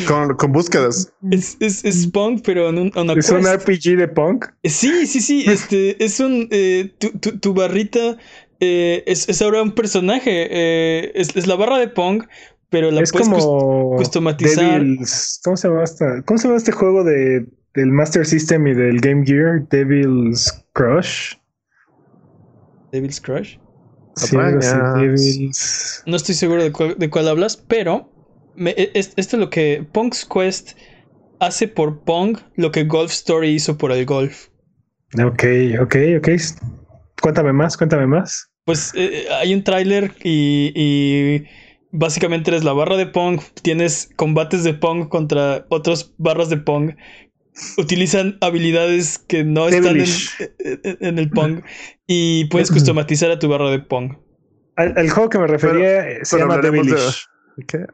[0.07, 1.13] con, con, búsquedas.
[1.31, 4.47] Es, es, es Punk, pero en un, una ¿Es un RPG de Punk?
[4.65, 5.45] Sí, sí, sí.
[5.51, 6.49] Este, es un.
[6.51, 8.17] Eh, tu, tu, tu, barrita
[8.61, 11.21] eh, es, es, ahora un personaje.
[11.21, 12.25] Es, es, la barra de Pong,
[12.71, 14.83] pero la es puedes como customizar.
[15.45, 16.23] ¿Cómo se llama esta?
[16.23, 19.69] ¿Cómo se llama este juego de del Master System y del Game Gear?
[19.69, 21.35] Devil's Crush.
[22.93, 23.59] Devil's Crush.
[24.17, 26.03] Sí, Devil's...
[26.07, 28.11] No estoy seguro de cuál, de cuál hablas, pero
[28.57, 30.77] e, esto es lo que Punk's Quest
[31.39, 34.49] hace por Pong lo que Golf Story hizo por el golf.
[35.15, 35.45] Ok,
[35.81, 36.29] ok, ok.
[37.23, 38.51] Cuéntame más, cuéntame más.
[38.65, 41.45] Pues eh, hay un tráiler y
[41.93, 46.95] básicamente eres la barra de Pong, tienes combates de Pong contra otros barras de Pong.
[47.77, 51.63] Utilizan habilidades que no están en, el Pong
[52.07, 54.17] y puedes customizar a tu barra de Pong.
[54.77, 57.27] el juego que me refería se llama Devilish.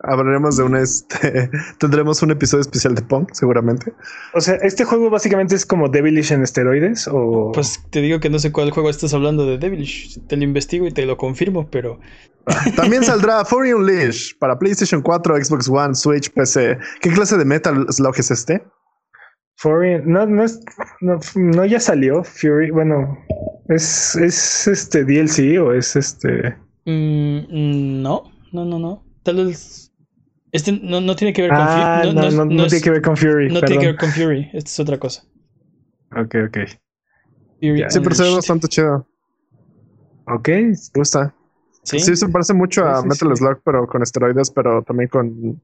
[0.00, 1.50] Hablaremos de un este.
[1.78, 3.92] Tendremos un episodio especial de Pong, seguramente.
[4.34, 7.08] O sea, este juego básicamente es como Devilish en esteroides.
[7.08, 7.52] O.
[7.52, 10.20] Pues te digo que no sé cuál juego estás hablando de Devilish.
[10.26, 11.98] Te lo investigo y te lo confirmo, pero.
[12.46, 16.78] Ah, también saldrá Furry Unleashed para PlayStation 4, Xbox One, Switch, PC.
[17.00, 18.62] ¿Qué clase de Metal Slug es este?
[19.58, 20.60] Fury, no, no, es,
[21.00, 22.70] no, ya salió Fury.
[22.70, 23.18] Bueno,
[23.68, 26.56] es, es este DLC o es este.
[26.84, 29.05] Mm, no, no, no, no.
[29.26, 29.92] Tal vez.
[30.52, 32.14] Este no, no tiene que ver con ah, Fury.
[32.14, 33.52] No, no, no, tiene que ver con Fury.
[33.52, 34.50] No tiene que ver con Fury.
[34.52, 35.24] Esta es otra cosa.
[36.12, 36.58] Ok, ok.
[37.60, 39.04] Fury sí, pero se ve bastante chido.
[40.28, 40.48] Ok.
[40.94, 41.34] Gusta.
[41.82, 45.60] Sí, sí se parece mucho a Metal Slug, pero con esteroides, pero también con.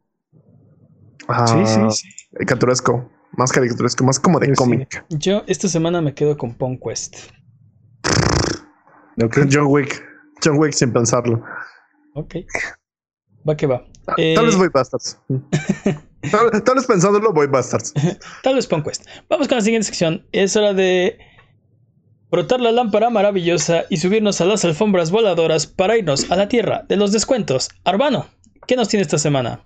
[1.47, 2.09] sí, sí, sí.
[2.33, 3.09] Caricaturesco.
[3.37, 5.05] Más caricaturesco, más como de cómic.
[5.09, 7.31] Yo esta semana me quedo con Pong Quest.
[9.17, 10.05] John Wick.
[10.45, 11.45] John Wick sin pensarlo.
[12.15, 12.35] Ok.
[13.49, 13.85] Va que va.
[14.07, 15.19] Ah, tal vez eh, voy Bastards.
[16.31, 17.93] tal, vez pensándolo, voy Bastards.
[18.43, 19.07] tal vez Pong Quest.
[19.29, 20.25] Vamos con la siguiente sección.
[20.33, 21.19] Es hora de
[22.31, 26.85] frotar la lámpara maravillosa y subirnos a las alfombras voladoras para irnos a la tierra
[26.89, 27.69] de los descuentos.
[27.85, 28.27] Arbano,
[28.67, 29.61] ¿qué nos tiene esta semana?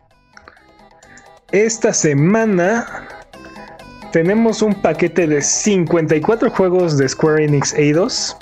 [1.52, 3.08] Esta semana
[4.12, 8.36] tenemos un paquete de 54 juegos de Square Enix Eidos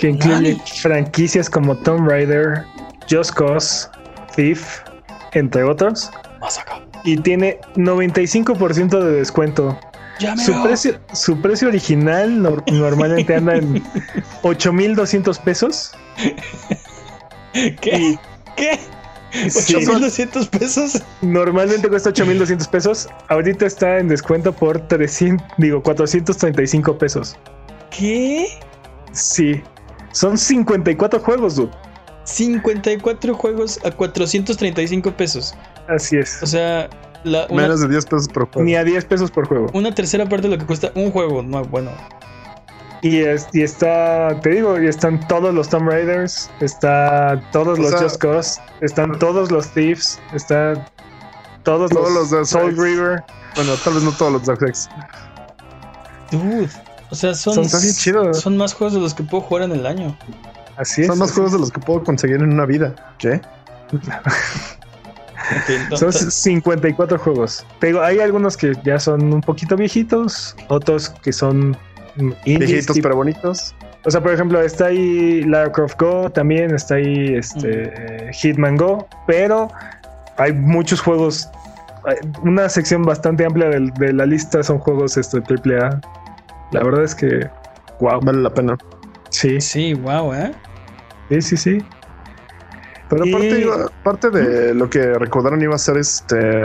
[0.00, 2.64] que incluye franquicias como Tomb Raider,
[3.10, 3.88] Just Cause,
[4.34, 4.80] Thief,
[5.32, 6.10] entre otros.
[7.04, 9.78] Y tiene 95% de descuento.
[10.44, 13.82] Su precio, su precio original normalmente anda en
[14.42, 15.92] 8200 pesos.
[17.52, 18.18] ¿Qué?
[18.56, 18.78] ¿Qué?
[19.46, 21.02] 8200 pesos.
[21.22, 23.08] Normalmente cuesta 8200 pesos.
[23.28, 27.36] Ahorita está en descuento por 300, digo, 435 pesos.
[27.90, 28.46] ¿Qué?
[29.12, 29.62] Sí.
[30.12, 31.70] Son 54 juegos, dude.
[32.32, 35.54] 54 juegos a 435 pesos.
[35.88, 36.42] Así es.
[36.42, 36.88] O sea,
[37.50, 38.64] menos de 10 pesos por juego.
[38.64, 39.66] Ni a 10 pesos por juego.
[39.74, 41.42] Una tercera parte de lo que cuesta un juego.
[41.42, 41.90] No, bueno.
[43.02, 48.18] Y, y está, te digo, y están todos los Tomb Raiders, está todos los Just
[48.18, 50.84] Cause, están todos los Thieves, están
[51.64, 53.24] todos, los, de Soul River.
[53.56, 54.60] Bueno, tal vez no todos los Dark.
[56.30, 56.68] Dude,
[57.10, 60.16] o sea, son, son, son más juegos de los que puedo jugar en el año.
[60.76, 61.06] Así es.
[61.06, 62.94] Son más juegos de los que puedo conseguir en una vida.
[63.18, 63.40] ¿Qué?
[65.96, 67.66] son 54 juegos.
[67.80, 71.76] Pero hay algunos que ya son un poquito viejitos, otros que son
[72.44, 73.74] viejitos pero bonitos.
[74.04, 79.06] O sea, por ejemplo, está ahí Lara Croft Go, también está ahí este Hitman Go,
[79.26, 79.68] pero
[80.38, 81.48] hay muchos juegos.
[82.42, 86.00] Una sección bastante amplia de, la lista son juegos este, AAA.
[86.72, 87.48] La verdad es que,
[88.00, 88.20] wow.
[88.22, 88.76] Vale la pena.
[89.32, 89.60] Sí.
[89.60, 90.52] Sí, wow, ¿eh?
[91.28, 91.84] Sí, sí, sí.
[93.08, 93.24] Pero
[94.00, 96.62] aparte, de lo que recordaron iba a ser este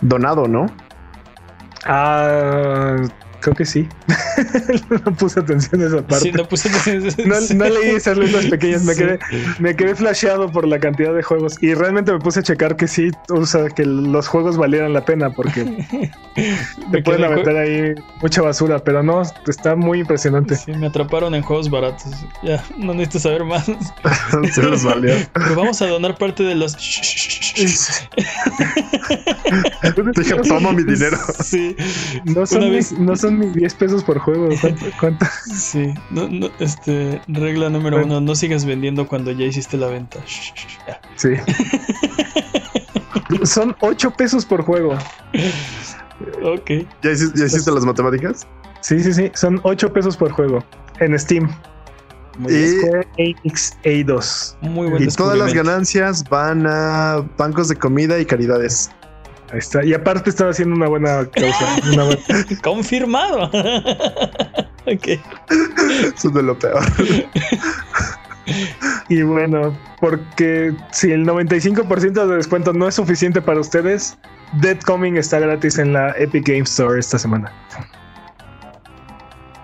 [0.00, 0.66] donado, ¿no?
[1.84, 2.96] Ah,
[3.42, 3.88] Creo que sí.
[5.04, 6.26] no puse atención a esa parte.
[6.26, 7.28] Sí, no puse atención.
[7.28, 8.84] no, no, leí esas letras pequeñas.
[8.84, 9.18] Me, quedé,
[9.58, 11.60] me quedé flasheado por la cantidad de juegos.
[11.60, 15.04] Y realmente me puse a checar que sí, o sea, que los juegos valieran la
[15.04, 15.64] pena porque
[16.92, 18.78] te pueden aventar ahí mucha basura.
[18.78, 20.54] Pero no, está muy impresionante.
[20.54, 22.12] Sí, me atraparon en juegos baratos.
[22.44, 23.66] Ya, no necesito saber más.
[24.52, 25.14] se los valió.
[25.32, 26.76] Pero vamos a donar parte de los.
[30.16, 31.18] Dije, toma mi dinero.
[31.42, 31.74] Sí.
[32.24, 32.62] No son,
[32.98, 34.48] no son 10 pesos por juego.
[35.00, 35.26] ¿Cuánto?
[35.52, 40.18] Sí, no, no, este, regla número uno, no sigas vendiendo cuando ya hiciste la venta.
[41.16, 41.30] Sí.
[43.44, 44.96] Son 8 pesos por juego.
[46.42, 46.70] Ok.
[47.02, 48.46] ¿Ya hiciste, las matemáticas?
[48.80, 49.30] Sí, sí, sí.
[49.34, 50.64] Son 8 pesos por juego
[51.00, 51.48] en Steam.
[52.38, 52.52] Muy
[53.18, 54.56] y A2.
[54.62, 58.90] Muy buen Y todas las ganancias van a bancos de comida y caridades.
[59.52, 59.84] Ahí está.
[59.84, 61.66] Y aparte estaba haciendo una buena causa.
[62.62, 63.44] Confirmado.
[64.86, 65.08] ok.
[66.14, 66.82] Eso es de lo peor.
[69.10, 74.16] y bueno, porque si el 95% de descuento no es suficiente para ustedes,
[74.54, 77.52] Dead Coming está gratis en la Epic Game Store esta semana.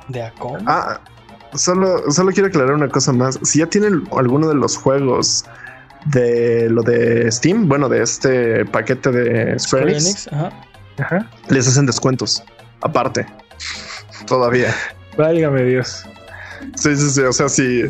[0.09, 0.65] ¿De acuerdo?
[0.67, 1.01] Ah,
[1.55, 3.39] solo, solo quiero aclarar una cosa más.
[3.43, 5.47] Si ya tienen alguno de los juegos
[6.13, 10.29] de lo de Steam, bueno, de este paquete de Square, Enix,
[11.49, 12.43] les hacen descuentos
[12.81, 13.27] aparte.
[14.27, 14.75] Todavía.
[15.17, 16.05] Válgame Dios.
[16.77, 17.23] Sí, sí, sí.
[17.23, 17.85] O sea, si,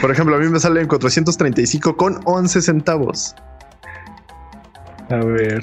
[0.00, 3.34] por ejemplo, a mí me salen 435 con 11 centavos.
[5.10, 5.60] A ver.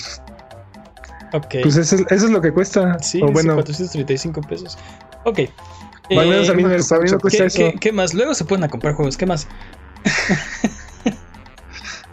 [1.34, 1.56] Ok.
[1.64, 2.99] Pues eso, es lo que cuesta.
[2.99, 3.54] Sí, o bueno.
[3.56, 4.78] 435 pesos.
[5.26, 5.39] Ok.
[5.39, 6.64] a mí,
[7.30, 8.14] ¿Qué, ¿Qué, más?
[8.14, 9.18] Luego se pueden comprar juegos.
[9.18, 9.47] ¿Qué más?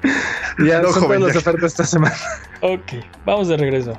[0.66, 2.16] ya no, son todas las ofertas esta semana.
[2.60, 2.92] Ok,
[3.24, 3.98] vamos de regreso.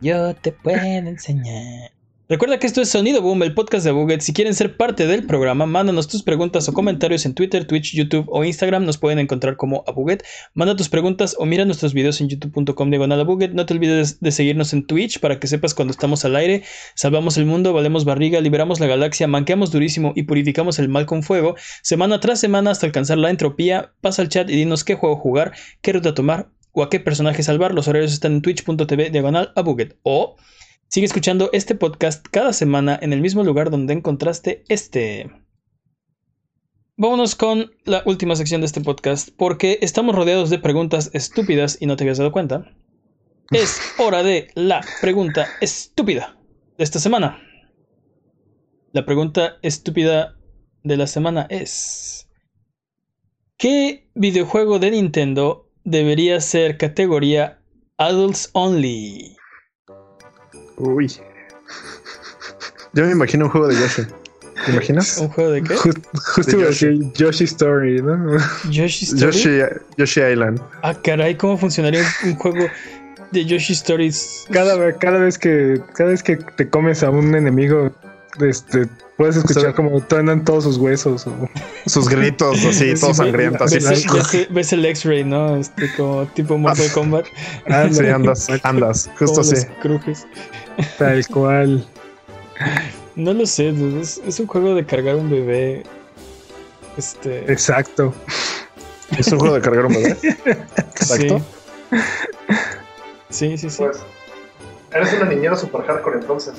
[0.00, 1.95] Yo te puedo enseñar.
[2.28, 4.20] Recuerda que esto es Sonido Boom, el podcast de Buget.
[4.20, 8.26] Si quieren ser parte del programa, mándanos tus preguntas o comentarios en Twitter, Twitch, YouTube
[8.28, 8.84] o Instagram.
[8.84, 10.24] Nos pueden encontrar como Abuget.
[10.52, 13.24] Manda tus preguntas o mira nuestros videos en youtube.com diagonal.
[13.52, 16.64] No te olvides de seguirnos en Twitch para que sepas cuando estamos al aire.
[16.96, 21.22] Salvamos el mundo, valemos barriga, liberamos la galaxia, manqueamos durísimo y purificamos el mal con
[21.22, 21.54] fuego.
[21.82, 23.92] Semana tras semana hasta alcanzar la entropía.
[24.00, 27.44] Pasa al chat y dinos qué juego jugar, qué ruta tomar o a qué personaje
[27.44, 27.72] salvar.
[27.72, 29.96] Los horarios están en twitch.tv diagonal Abuget.
[30.02, 30.34] O
[30.88, 35.30] Sigue escuchando este podcast cada semana en el mismo lugar donde encontraste este.
[36.96, 41.86] Vámonos con la última sección de este podcast porque estamos rodeados de preguntas estúpidas y
[41.86, 42.72] no te habías dado cuenta.
[43.50, 46.38] Es hora de la pregunta estúpida
[46.78, 47.42] de esta semana.
[48.92, 50.38] La pregunta estúpida
[50.84, 52.28] de la semana es...
[53.58, 57.60] ¿Qué videojuego de Nintendo debería ser categoría
[57.98, 59.35] Adults Only?
[60.76, 61.10] Uy.
[62.92, 64.02] Yo me imagino un juego de Yoshi.
[64.64, 65.18] ¿Te imaginas?
[65.18, 65.74] ¿Un juego de qué?
[65.74, 68.38] justo iba a decir Yoshi Story, ¿no?
[68.70, 69.62] Yoshi Story.
[69.96, 70.60] Yoshi, Island.
[70.82, 72.66] Ah, caray, ¿cómo funcionaría un, juego
[73.32, 74.46] de Yoshi Stories?
[74.50, 77.92] Cada, cada vez que cada vez que te comes a un enemigo,
[78.40, 81.48] este, puedes escuchar como truenan todos sus huesos o
[81.86, 83.72] sus gritos así, todos sangrientos.
[83.72, 85.56] Ves, ves, el X-ray, ¿no?
[85.56, 87.26] Este como tipo Mortal Kombat.
[87.68, 89.64] Ah, sí, andas, andas, justo así.
[89.80, 90.26] Crujes.
[90.98, 91.86] Tal cual.
[93.14, 95.82] No lo sé, es, un juego de cargar un bebé.
[96.96, 97.50] Este.
[97.50, 98.14] Exacto.
[99.16, 100.16] Es un juego de cargar un bebé.
[100.76, 101.40] Exacto.
[103.30, 103.76] Sí, sí, sí.
[103.78, 103.98] Pues,
[104.92, 106.54] eres una niñera super hardcore entonces.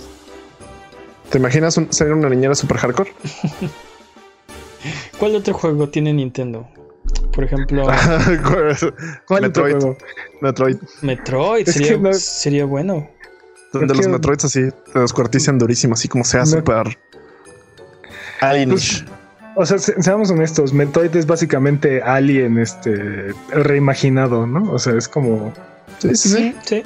[1.30, 3.11] ¿Te imaginas ser una niñera super hardcore?
[5.19, 6.67] ¿Cuál otro juego tiene Nintendo?
[7.34, 7.86] Por ejemplo.
[9.28, 9.73] ¿Cuál Metroid.
[9.73, 9.97] Juego?
[10.41, 10.78] Metroid.
[11.01, 13.09] Metroid sería, sería bueno.
[13.73, 14.61] Donde los Metroids así
[14.93, 16.97] te descuartizan durísimo, así como sea súper.
[18.39, 19.03] Pues,
[19.55, 24.71] o sea, seamos honestos, Metroid es básicamente Alien este reimaginado, ¿no?
[24.71, 25.53] O sea, es como.
[25.99, 26.55] Sí, sí, sí.
[26.63, 26.84] sí.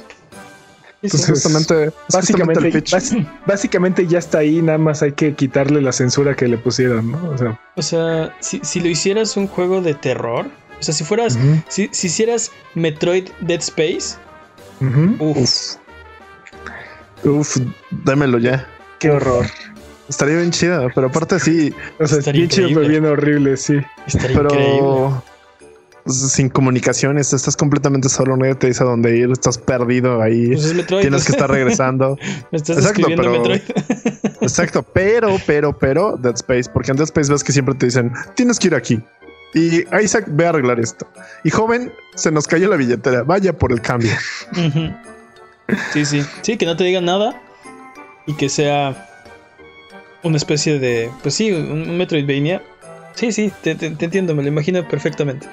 [1.10, 2.84] Justamente, básicamente,
[3.46, 7.30] básicamente ya está ahí, nada más hay que quitarle la censura que le pusieron, ¿no?
[7.30, 10.46] O sea, o sea si, si lo hicieras un juego de terror,
[10.78, 11.38] o sea, si fueras,
[11.68, 14.16] si, si, hicieras Metroid Dead Space,
[15.18, 15.76] uff,
[17.24, 17.56] Uf,
[17.90, 18.66] dámelo ya.
[18.98, 19.46] Qué horror.
[20.08, 21.72] Estaría bien chida, pero aparte sí.
[21.98, 23.80] O sea, bien chido, pero bien horrible, sí.
[24.06, 25.22] Estaría pero
[26.06, 30.48] sin comunicaciones, estás completamente solo, nadie te dice a dónde ir, estás perdido ahí.
[30.48, 32.18] Pues tienes que estar regresando.
[32.52, 33.44] exacto, pero,
[34.40, 38.12] exacto, pero, pero, pero, Dead Space, porque en Dead Space ves que siempre te dicen,
[38.34, 39.00] tienes que ir aquí.
[39.54, 41.06] Y Isaac, ve a arreglar esto.
[41.44, 44.12] Y joven, se nos cayó la billetera, vaya por el cambio.
[45.92, 46.22] Sí, sí.
[46.40, 47.40] Sí, que no te digan nada
[48.26, 49.08] y que sea
[50.22, 51.10] una especie de.
[51.22, 52.62] Pues sí, un, Metroidvania.
[53.14, 55.46] Sí, sí, te, entiendo, me lo imagino perfectamente.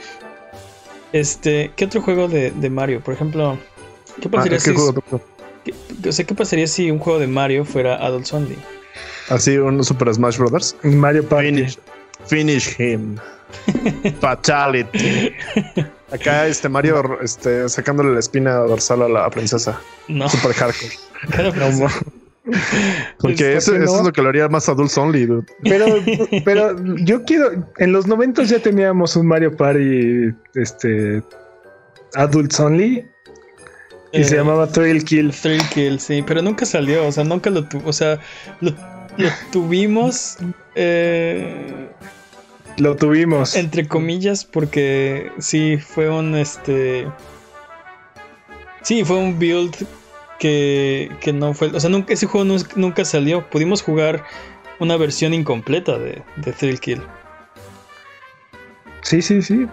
[1.14, 3.02] Este, ¿qué otro juego de, Mario?
[3.02, 3.58] Por ejemplo,
[4.22, 4.74] ¿qué ah, pasaría si.
[5.64, 8.58] ¿qué, ¿qué pasaría si un juego de Mario fuera Adults Only?
[9.30, 10.76] Así, un Super Smash Brothers.
[10.84, 11.66] Mario Party.
[12.28, 13.18] finish him.
[14.22, 15.34] Fatality.
[16.12, 19.80] Acá este Mario este, sacándole la espina dorsal a la princesa.
[20.08, 20.30] No.
[20.30, 22.12] Super hardcore.
[23.20, 25.28] Porque eso, es lo que lo haría más adults only,
[25.64, 25.86] Pero,
[26.46, 27.66] pero yo quiero.
[27.78, 31.22] En los 90 ya teníamos un Mario Party este
[32.16, 33.06] adults only.
[34.12, 35.32] Y se eh, llamaba Trail Kill.
[35.32, 38.20] Trail Kill, sí, pero nunca salió, o sea, nunca lo tuvo, o sea,
[38.60, 38.72] lo,
[39.18, 40.38] lo tuvimos
[40.74, 41.90] eh,
[42.78, 43.56] lo tuvimos.
[43.56, 47.08] Entre comillas, porque sí, fue un este.
[48.82, 49.76] Sí, fue un build
[50.40, 51.68] que, que no fue.
[51.68, 53.48] O sea, nunca, ese juego nunca salió.
[53.50, 54.24] Pudimos jugar
[54.80, 57.02] una versión incompleta de, de Thrill Kill.
[59.02, 59.68] Sí, sí, sí.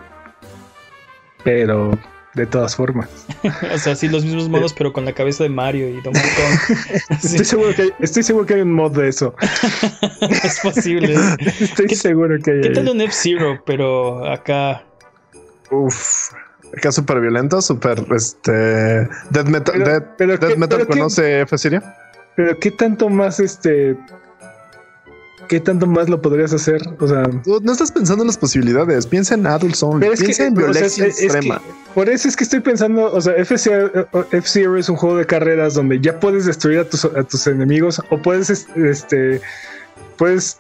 [1.45, 1.99] Pero
[2.35, 3.09] de todas formas.
[3.75, 6.79] o sea, sí, los mismos modos, pero con la cabeza de Mario y Donkey Kong.
[7.23, 9.35] estoy, seguro que hay, estoy seguro que hay un mod de eso.
[10.43, 11.15] es posible.
[11.39, 12.61] estoy seguro que hay.
[12.61, 13.63] ¿Qué tal un F-Zero?
[13.65, 14.85] Pero acá.
[15.71, 16.31] Uf.
[16.77, 19.09] Acá súper violento, súper este.
[19.31, 19.75] Death Metal,
[20.19, 21.81] pero, Death, Metal conoce F-Zero.
[22.37, 23.97] Pero qué tanto más este
[25.49, 26.83] ¿qué tanto más lo podrías hacer?
[26.99, 27.29] O sea,
[27.63, 31.61] no estás pensando en las posibilidades, piensa en Adult Only, piensa en violencia extrema.
[31.95, 36.01] por eso es que estoy pensando, o sea, F-Zero es un juego de carreras donde
[36.01, 39.41] ya puedes destruir a tus, a tus enemigos o puedes, este,
[40.17, 40.59] puedes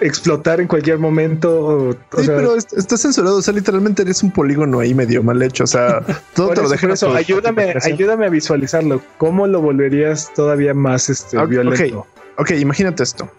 [0.00, 1.96] explotar en cualquier momento.
[2.16, 3.36] sí, pero está censurado.
[3.36, 5.64] O sea, literalmente eres un polígono ahí medio mal hecho.
[5.64, 6.00] O sea,
[6.34, 6.90] todo te lo dejan.
[6.90, 9.02] Eso, ayúdame, ayúdame a visualizarlo.
[9.18, 12.06] ¿Cómo lo volverías todavía más este, violento?
[12.36, 13.30] Ok, imagínate esto.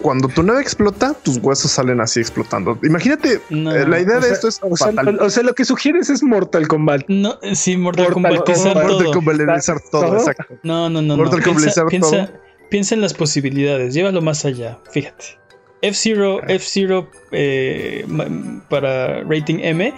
[0.00, 2.76] Cuando tu nave explota, tus huesos salen así explotando.
[2.82, 4.60] Imagínate, eh, la idea de esto es.
[4.62, 7.04] O sea, lo que sugieres es Mortal Kombat.
[7.08, 8.32] No, sí, Mortal, Kombat.
[8.32, 9.36] Mortal Kombat
[9.90, 10.58] todo, exacto.
[10.64, 11.16] No, no, no.
[11.16, 11.54] Mortal no.
[11.56, 12.32] Piensa, piensa,
[12.68, 13.94] piensa en las posibilidades.
[13.94, 14.78] Llévalo más allá.
[14.90, 15.41] Fíjate.
[15.82, 18.06] F-Zero, F-Zero eh,
[18.68, 19.92] para rating M,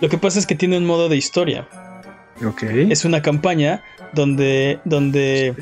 [0.00, 1.66] lo que pasa es que tiene un modo de historia.
[2.44, 2.64] Ok.
[2.64, 5.54] Es una campaña donde, donde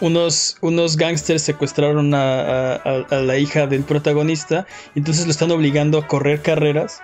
[0.00, 6.06] unos, unos gangsters secuestraron a, la hija del protagonista y entonces lo están obligando a
[6.06, 7.00] correr carreras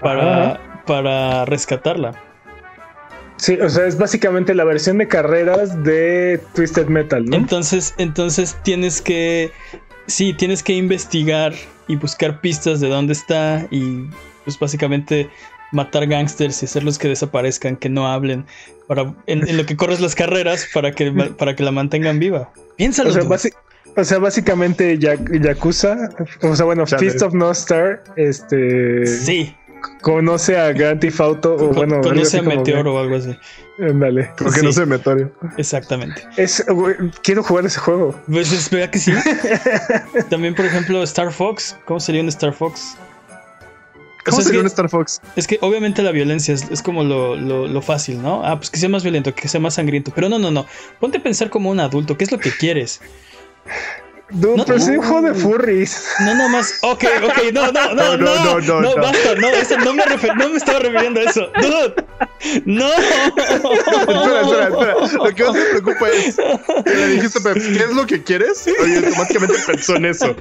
[0.00, 2.20] para, para rescatarla.
[3.36, 7.36] Sí, o sea, es básicamente la versión de carreras de Twisted Metal, ¿no?
[7.36, 9.52] Entonces, entonces tienes que
[10.06, 11.54] sí, tienes que investigar
[11.88, 14.04] y buscar pistas de dónde está y
[14.44, 15.28] pues básicamente
[15.72, 18.46] matar gangsters y hacerlos que desaparezcan, que no hablen,
[18.86, 22.52] para en, lo que corres las carreras para que, para que la mantengan viva.
[22.76, 23.10] Piénsalo.
[23.98, 26.10] O sea, básicamente Yakuza,
[26.42, 29.06] o sea, bueno, Fist of No Star, este...
[29.06, 29.54] Sí
[30.02, 33.36] conoce a Grand Theft Auto o bueno conoce a Meteoro o algo así
[33.78, 36.64] dale porque no sé Meteoro exactamente es
[37.22, 39.12] quiero jugar ese juego pues espera que sí
[40.30, 42.96] también por ejemplo Star Fox cómo sería un Star Fox
[44.30, 45.20] ¿Cómo sería un Star Fox?
[45.36, 48.44] Es que obviamente la violencia es, como lo, lo, fácil, ¿no?
[48.44, 50.10] Ah, pues que sea más violento, que sea más sangriento.
[50.14, 50.66] Pero no, no, no.
[50.98, 52.16] Ponte a pensar como un adulto.
[52.16, 53.00] ¿Qué es lo que quieres?
[54.30, 56.04] No, pero soy un juego de furries.
[56.20, 56.78] No, no más.
[56.82, 60.04] Ok, ok, no, no, no, no, no, no, no, basta, no, eso no me
[60.36, 61.48] no me estaba refiriendo a eso.
[61.60, 61.94] Dude,
[62.64, 62.92] no.
[62.92, 64.94] espera, espera, espera.
[65.12, 68.66] Lo que más me preocupa es que le dijiste, ¿qué es lo que quieres?
[68.82, 70.36] Oye, automáticamente pensó en eso.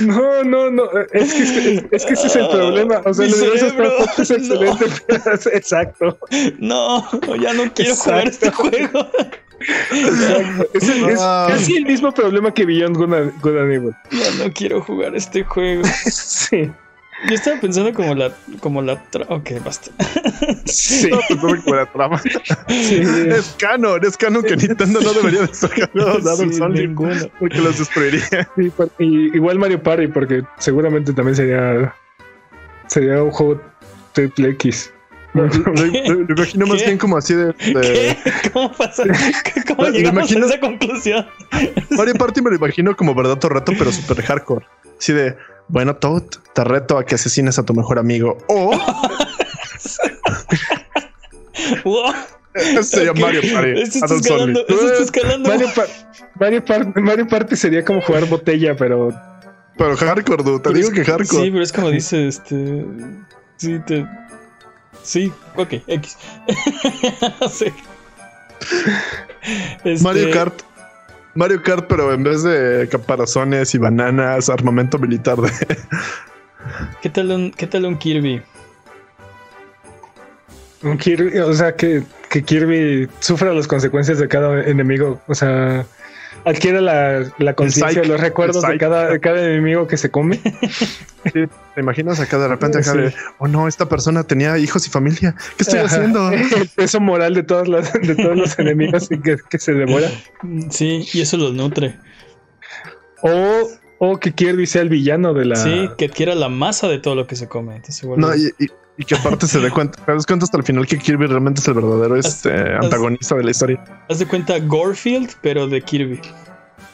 [0.00, 0.90] No, no, no.
[1.12, 3.02] Es que, es, que ese es el problema.
[3.04, 3.66] O sea, el universo
[4.18, 4.86] es excelente.
[5.06, 6.18] Pero, exacto.
[6.58, 7.08] No,
[7.40, 9.10] ya no quiero jugar este juego.
[10.74, 13.94] Es, casi el mismo problema que Beyond Good and, Evil.
[14.10, 15.82] Ya no quiero jugar este juego.
[16.10, 16.70] sí.
[17.28, 19.36] Yo estaba pensando como la, como la trama.
[19.36, 19.90] Ok, basta.
[20.64, 21.08] Sí.
[21.08, 22.20] No, pues como la trama.
[22.68, 23.02] Sí.
[23.28, 25.90] Es canon, es canon que Nintendo no debería de sacar
[26.36, 27.14] sí, ninguno.
[27.38, 28.48] porque los destruiría.
[28.56, 28.72] Sí,
[29.34, 31.94] igual Mario Party, porque seguramente también sería
[32.88, 33.60] sería un juego
[34.12, 34.92] triple X.
[35.34, 37.54] Lo, imagino más bien como así de.
[38.52, 39.04] ¿Cómo pasa?
[39.66, 41.26] ¿Cómo llegamos a esa conclusión?
[41.90, 44.66] Mario Party me lo imagino como verdadero reto, pero súper hardcore.
[44.98, 45.34] Así de,
[45.68, 48.36] bueno, Toad, te reto a que asesines a tu mejor amigo.
[48.48, 48.78] O.
[51.84, 52.12] wow.
[52.54, 53.80] Ese sería Mario Party.
[53.80, 54.60] Esto está escalando.
[54.68, 55.48] Esto está escalando.
[56.34, 56.62] Mario,
[56.96, 59.08] Mario, Party sería como jugar botella, pero.
[59.78, 60.60] Pero hardcore, dude.
[60.60, 61.44] Te digo que hardcore.
[61.44, 62.84] Sí, pero es como dice este.
[63.56, 64.04] Sí, te
[65.02, 66.16] Sí, ok, X.
[67.50, 67.66] sí.
[69.84, 70.62] Este, Mario Kart.
[71.34, 75.50] Mario Kart, pero en vez de caparazones y bananas, armamento militar de.
[77.02, 78.42] ¿Qué tal un, qué tal un Kirby?
[80.82, 85.20] Un Kirby, o sea, que, que Kirby sufra las consecuencias de cada enemigo.
[85.26, 85.86] O sea,
[86.44, 90.40] adquiere la, la conciencia, los recuerdos de cada, de cada enemigo que se come.
[91.22, 95.34] ¿Te imaginas acá de repente acá de, oh no, esta persona tenía hijos y familia?
[95.56, 96.30] ¿Qué estoy haciendo?
[96.32, 100.10] El peso moral de todos los, de todos los enemigos que, que se devora.
[100.70, 101.96] Sí, y eso los nutre.
[103.22, 103.68] O,
[103.98, 105.56] o que Kirby sea el villano de la.
[105.56, 107.80] Sí, que adquiera la masa de todo lo que se come.
[108.16, 108.66] No, y, y,
[108.98, 111.68] que aparte se dé cuenta, te das cuenta hasta el final que Kirby realmente es
[111.68, 113.84] el verdadero este, antagonista de la historia.
[114.08, 116.20] Haz de cuenta Gorefield, pero de Kirby.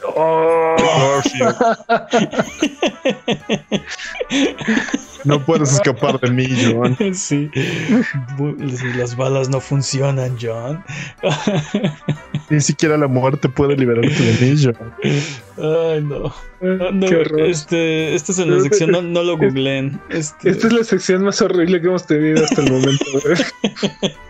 [0.05, 0.77] Oh.
[5.25, 6.97] no puedes escapar de mí, John.
[7.15, 7.51] Sí.
[8.97, 10.85] Las balas no funcionan, John.
[12.51, 14.93] Ni siquiera la muerte puede liberarte de mí, John.
[15.57, 16.33] Ay, no.
[16.61, 17.07] no
[17.39, 20.01] este, esta es en la sección, no, lo googleen.
[20.11, 20.51] Este...
[20.51, 23.05] Esta es la sección más horrible que hemos tenido hasta el momento.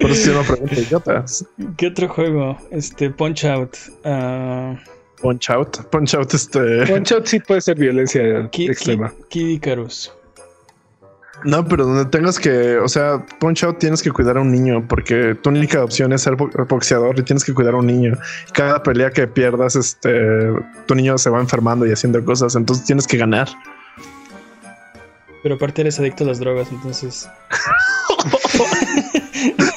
[0.00, 1.44] Por eso una pregunta idiotas.
[1.76, 2.58] ¿Qué otro juego?
[2.70, 3.76] Este, Punch Out.
[4.04, 4.76] Uh...
[5.20, 5.78] Punch Out.
[5.90, 6.86] Punch Out, este.
[6.86, 9.12] Punch Out sí puede ser violencia extrema.
[9.28, 10.12] Kid Icarus.
[11.44, 14.86] No, pero donde tengas que, o sea, Punch Out tienes que cuidar a un niño
[14.88, 18.16] porque tu única opción es ser boxeador y tienes que cuidar a un niño.
[18.52, 20.50] Cada pelea que pierdas, este,
[20.86, 23.48] tu niño se va enfermando y haciendo cosas, entonces tienes que ganar.
[25.42, 27.28] Pero aparte eres adicto a las drogas, entonces.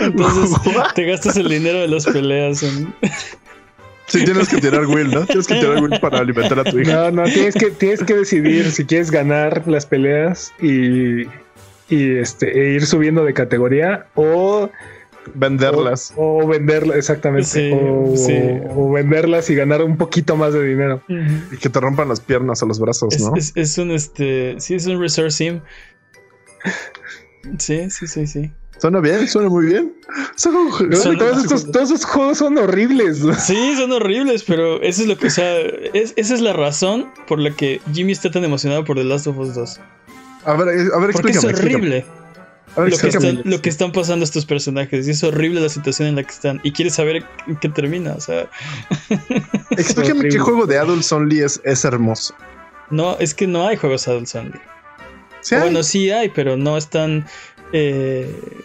[0.00, 0.50] entonces
[0.94, 2.92] te gastas el dinero de las peleas en.
[4.06, 5.24] Sí, tienes que tirar Will, ¿no?
[5.24, 7.10] Tienes que tirar Will para alimentar a tu hija.
[7.10, 11.22] No, no, tienes que, tienes que decidir si quieres ganar las peleas y,
[11.88, 14.68] y este, e ir subiendo de categoría o
[15.34, 16.12] venderlas.
[16.16, 17.72] O, venderlas, exactamente.
[17.72, 21.02] o, venderlas y ganar un poquito más de dinero.
[21.52, 23.34] Y que te rompan las piernas o los brazos, ¿no?
[23.36, 24.56] Es, un este.
[24.58, 25.60] Sí, es un Resource Sim.
[27.58, 28.52] Sí, sí, sí, sí.
[28.80, 29.92] Suena bien, suena muy bien.
[30.42, 30.80] todos,
[31.44, 33.20] estos, todos esos juegos son horribles.
[33.38, 35.58] Sí, son horribles, pero eso es lo que, o sea,
[35.92, 39.36] esa es la razón por la que Jimmy está tan emocionado por The Last of
[39.36, 39.80] Us 2.
[40.46, 42.06] A ver, a ver, Porque es horrible.
[42.74, 46.22] lo, que lo, que están pasando estos personajes y es horrible la situación en la
[46.22, 48.48] que están y quieres saber en qué termina, o sea.
[49.72, 52.34] Explícame qué juego de Adults Only es, es hermoso.
[52.88, 54.58] No, es que no hay juegos Adults Only.
[55.50, 57.26] Bueno, sí hay, pero no están
[57.72, 58.64] eh, eh,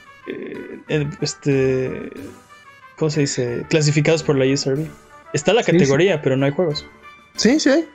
[0.88, 2.12] este,
[2.98, 3.66] ¿cómo se dice?
[3.70, 4.88] Clasificados por la USRB.
[5.34, 6.86] Está la categoría, pero no hay juegos.
[7.36, 7.88] Sí, sí hay.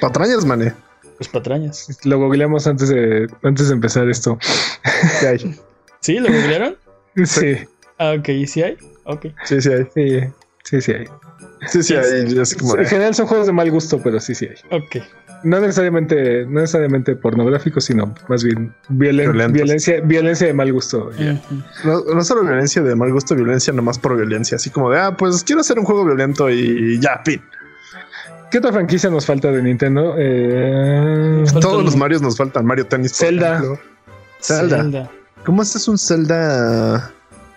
[0.00, 0.74] Patrañas, mané.
[1.16, 1.98] Pues patrañas.
[2.04, 4.38] Lo googleamos antes de, antes de empezar esto.
[6.00, 6.18] ¿Sí?
[6.18, 6.76] ¿Lo googlearon?
[7.24, 7.56] Sí.
[7.98, 8.28] Ah, ok.
[8.28, 8.76] ¿Y sí hay?
[9.04, 9.26] Ok.
[9.44, 9.84] Sí, sí hay.
[9.94, 10.20] Sí,
[10.64, 11.06] sí, sí hay.
[11.66, 12.20] Sí, sí hay.
[12.20, 14.78] en general son juegos de mal gusto, pero sí, sí hay.
[14.78, 15.02] Ok
[15.42, 21.10] no necesariamente, no necesariamente pornográfico, sino más bien violencia, violencia de mal gusto.
[21.84, 25.44] no, solo violencia de mal gusto, violencia nomás por violencia, así como de ah, pues
[25.44, 27.40] quiero hacer un juego violento y ya, fin.
[28.50, 30.14] ¿Qué otra franquicia nos falta de Nintendo?
[30.16, 32.64] Eh, Todos los Marios nos faltan.
[32.64, 33.14] Mario Tennis.
[33.14, 33.62] Zelda.
[34.40, 35.10] Zelda.
[35.44, 37.12] ¿Cómo haces un Zelda?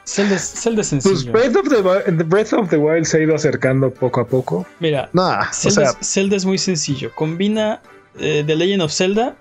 [0.06, 1.32] Zelda, Zelda sencillo.
[1.32, 4.66] Pues Breath of, the, Breath of the Wild se ha ido acercando poco a poco.
[4.80, 5.10] Mira,
[5.54, 7.12] Zelda, es muy sencillo.
[7.16, 7.82] Combina
[8.20, 9.36] eh, The Legend of Zelda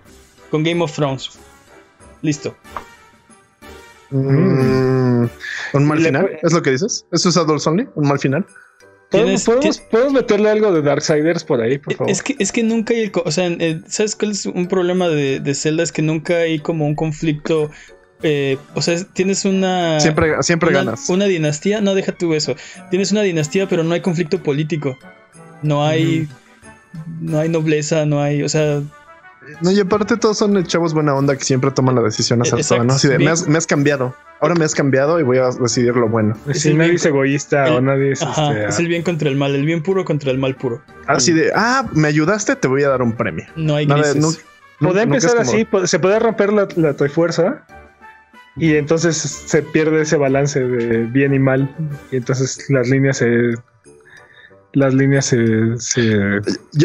[0.51, 1.31] con Game of Thrones.
[2.23, 2.55] Listo.
[4.11, 5.27] Mm.
[5.73, 6.39] ¿Un mal final?
[6.43, 7.07] ¿Es lo que dices?
[7.13, 7.89] ¿Eso es Adult Only?
[7.95, 8.45] ¿Un mal final?
[9.11, 9.49] ¿Podemos,
[10.13, 12.11] meterle algo de Darksiders por ahí, por favor?
[12.13, 13.11] Es que, es que nunca hay.
[13.25, 13.51] O sea,
[13.89, 15.83] ¿sabes cuál es un problema de, de Zelda?
[15.83, 17.71] Es que nunca hay como un conflicto
[18.23, 20.01] eh, o sea, tienes una.
[20.01, 21.09] Siempre, siempre ganas.
[21.09, 22.55] Una dinastía, no, deja tú eso.
[22.91, 24.99] Tienes una dinastía, pero no hay conflicto político.
[25.63, 26.29] No hay.
[27.21, 28.43] No hay nobleza, no hay.
[28.43, 28.83] O sea.
[29.63, 32.93] No, y aparte todos son chavos buena onda que siempre toman la decisión acertada, ¿no?
[32.93, 34.15] Así de, me has, cambiado.
[34.41, 36.37] Ahora me has cambiado y voy a decidir lo bueno.
[36.53, 38.23] Si nadie es egoísta o nadie es.
[38.23, 40.83] Este, es el bien contra el mal, el bien puro contra el mal puro.
[41.07, 43.47] Así de, ah, me ayudaste, te voy a dar un premio.
[43.57, 44.45] No hay grises.
[44.79, 47.67] Puede empezar así, se puede romper la, la fuerza
[48.61, 51.75] y entonces se pierde ese balance de bien y mal.
[52.13, 53.55] Y entonces las líneas se.
[54.75, 55.37] Las líneas se.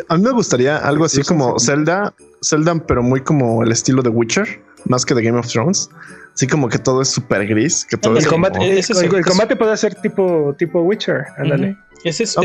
[0.08, 4.10] a mí me gustaría algo así como Zelda, Zelda, pero muy como el estilo de
[4.10, 5.90] Witcher, más que de Game of Thrones.
[6.34, 7.86] Así como que todo es súper gris.
[7.86, 11.26] Que todo el, combate, el, combate puede ser tipo, tipo Witcher.
[11.38, 11.78] Ándale.
[12.06, 12.38] Ese es,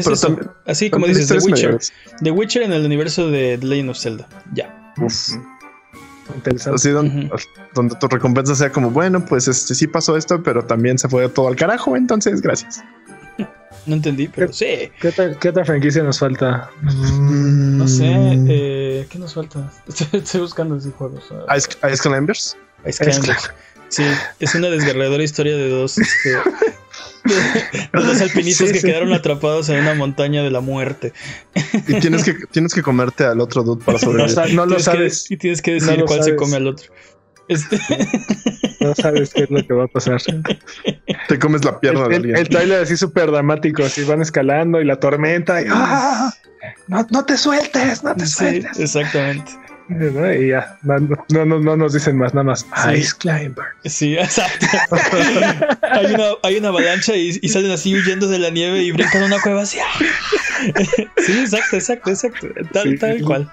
[0.67, 1.79] así como dices, The Witcher.
[2.23, 4.29] The Witcher en el universo de The Legend of Zelda.
[4.55, 4.93] Ya.
[6.75, 7.31] Así donde,
[8.01, 11.49] tu recompensa sea como, bueno, pues este sí pasó esto, pero también se fue todo
[11.49, 12.83] al carajo, entonces gracias.
[13.87, 14.91] No entendí, pero sí.
[15.01, 16.71] ¿Qué, otra, franquicia nos falta?
[16.83, 17.79] Mm.
[17.79, 18.13] No sé,
[18.47, 19.73] eh, ¿qué nos falta?
[20.13, 21.25] Estoy, buscando esos juegos.
[21.57, 22.57] Ice, Ice Climbers.
[22.87, 23.51] Ice Climbers.
[23.89, 24.05] Sí,
[24.39, 26.37] es una desgarradora historia de dos este,
[27.93, 31.13] Los alpinistas que quedaron atrapados en una montaña de la muerte.
[31.87, 34.55] Y tienes que, tienes que comerte al otro dude para sobrevivir.
[34.55, 35.31] No, lo sabes.
[35.31, 36.93] y tienes que decir cuál se come al otro.
[37.49, 37.81] Este
[38.81, 40.23] no sabes qué es lo que va a pasar.
[41.29, 42.37] Te comes la pierna el, de alguien.
[42.37, 46.33] El, trailer así súper dramático, así van escalando y la tormenta y ¡ah!
[46.87, 48.79] no, no te sueltes, no te sueltes.
[48.79, 49.51] exactamente.
[49.91, 52.65] Y ya, no, no, no, nos dicen más, nada más.
[52.95, 53.65] Ice Climber.
[53.85, 54.67] Sí, exacto.
[55.83, 59.41] hay, una, hay una avalancha y, salen así huyendo de la nieve y brincan una
[59.41, 59.79] cueva así.
[61.17, 62.49] sí, exacto, exacto, exacto.
[62.73, 63.53] Tal, tal cual.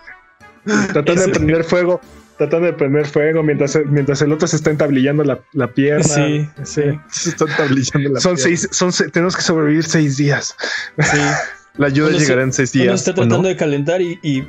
[0.94, 2.02] Tratando de prender fuego,
[2.38, 6.04] tratando de prender fuego mientras, mientras el otro se está entablillando la, la pierna.
[6.04, 6.84] Sí, sí.
[7.10, 8.58] Se está entablillando la son pierna.
[8.58, 10.56] Seis, son, tenemos que sobrevivir seis días.
[11.00, 11.18] Sí.
[11.78, 12.88] La ayuda llegará en seis días.
[12.88, 14.48] Uno está tratando de calentar y, y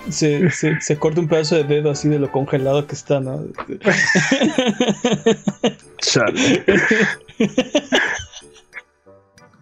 [0.10, 3.44] se, se, corta un pedazo de dedo así de lo congelado que está, ¿no?
[5.98, 6.64] Chale.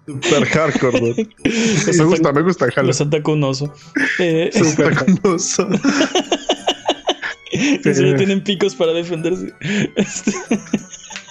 [0.07, 1.15] Super hardcore, ¿no?
[1.97, 2.89] Me gusta, me gusta, jalo.
[2.89, 3.73] Los ataca un oso.
[4.19, 5.67] Eh, Super con oso.
[7.83, 9.51] que solo tienen picos para defenderse.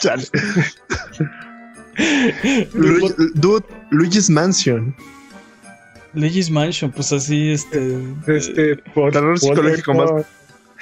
[0.01, 0.23] Chale.
[3.35, 4.95] dude, Luigi's Mansion.
[6.13, 7.97] Luigi's Mansion, pues así, este.
[8.27, 10.25] Este, por, terror psicológico más.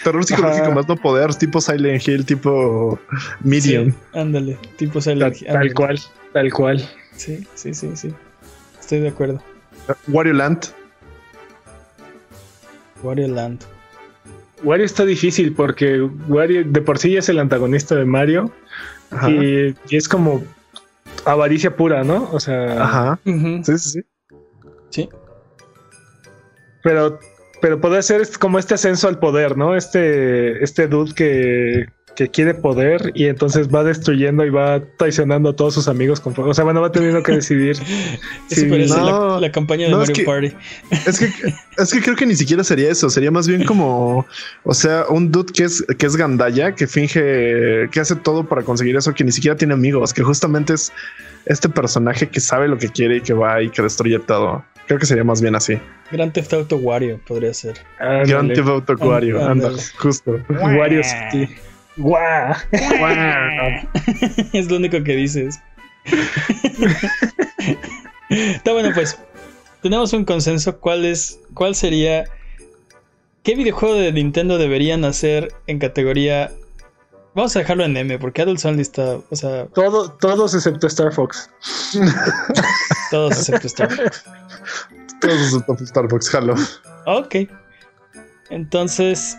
[0.03, 2.99] Terror psicológico más no poder, tipo Silent Hill, tipo
[3.41, 3.93] Medium.
[4.13, 5.47] ándale, tipo Silent Hill.
[5.47, 5.99] Tal cual,
[6.33, 6.89] tal cual.
[7.15, 8.13] Sí, sí, sí, sí.
[8.79, 9.41] Estoy de acuerdo.
[10.07, 10.67] Wario Land.
[13.03, 13.61] Wario Land.
[14.63, 18.51] Wario está difícil porque Wario de por sí es el antagonista de Mario.
[19.27, 20.43] Y, es como
[21.25, 22.29] avaricia pura, ¿no?
[22.31, 22.83] O sea.
[22.83, 23.19] Ajá.
[23.23, 24.01] Sí, sí, sí.
[24.89, 25.09] Sí.
[26.83, 27.19] Pero,
[27.61, 29.75] pero puede ser como este ascenso al poder, ¿no?
[29.75, 35.55] Este, este dude que, que quiere poder y entonces va destruyendo y va traicionando a
[35.55, 36.19] todos sus amigos.
[36.19, 37.77] Con, o sea, bueno, va teniendo que decidir.
[38.47, 40.51] si, la, campaña de Mario Party.
[41.07, 41.29] Es que,
[41.77, 43.09] es que creo que ni siquiera sería eso.
[43.09, 44.25] Sería más bien como,
[44.63, 48.63] o sea, un dude que es, que es gandaya, que finge que hace todo para
[48.63, 50.91] conseguir eso, que ni siquiera tiene amigos, que justamente es
[51.45, 54.63] este personaje que sabe lo que quiere y que va y que destruye todo.
[54.87, 55.77] Creo que sería más bien así.
[56.11, 57.75] Grand Theft Auto Wario podría ser.
[57.99, 60.39] Grand Theft Auto Wario, anda, justo.
[60.49, 61.53] Wario City.
[61.97, 62.55] ¡Guau!
[64.53, 65.59] es lo único que dices.
[68.29, 69.17] Está bueno, pues.
[69.81, 70.79] Tenemos un consenso.
[70.79, 71.39] ¿Cuál es?
[71.53, 72.25] ¿Cuál sería?
[73.43, 76.51] ¿Qué videojuego de Nintendo deberían hacer en categoría?
[77.33, 79.19] Vamos a dejarlo en M, porque Adult Only está.
[79.29, 79.65] O sea.
[79.67, 81.49] Todo, todos excepto Star Fox.
[83.09, 84.25] todos excepto Star Fox.
[85.19, 86.55] Todos excepto Star Fox, jalo.
[87.05, 87.35] Ok.
[88.49, 89.37] Entonces,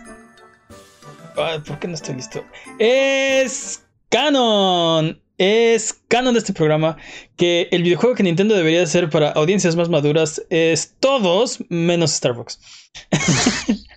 [1.35, 2.43] ¿Por qué no estoy listo?
[2.79, 5.19] Es canon.
[5.39, 6.95] Es canon de este programa
[7.37, 12.59] que el videojuego que Nintendo debería hacer para audiencias más maduras es todos menos Starbucks.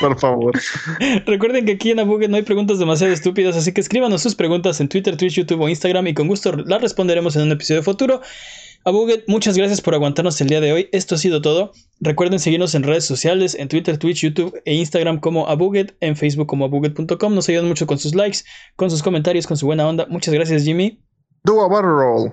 [0.00, 0.52] Por favor.
[1.24, 4.78] Recuerden que aquí en Abuget no hay preguntas demasiado estúpidas, así que escríbanos sus preguntas
[4.80, 8.20] en Twitter, Twitch, YouTube o Instagram y con gusto las responderemos en un episodio futuro.
[8.86, 10.88] Abuget, muchas gracias por aguantarnos el día de hoy.
[10.92, 11.72] Esto ha sido todo.
[12.00, 16.46] Recuerden seguirnos en redes sociales, en Twitter, Twitch, YouTube e Instagram como Abuget, en Facebook
[16.46, 17.34] como abuget.com.
[17.34, 18.40] Nos ayudan mucho con sus likes,
[18.76, 20.06] con sus comentarios, con su buena onda.
[20.10, 21.02] Muchas gracias, Jimmy.
[21.44, 22.32] Do a battle roll.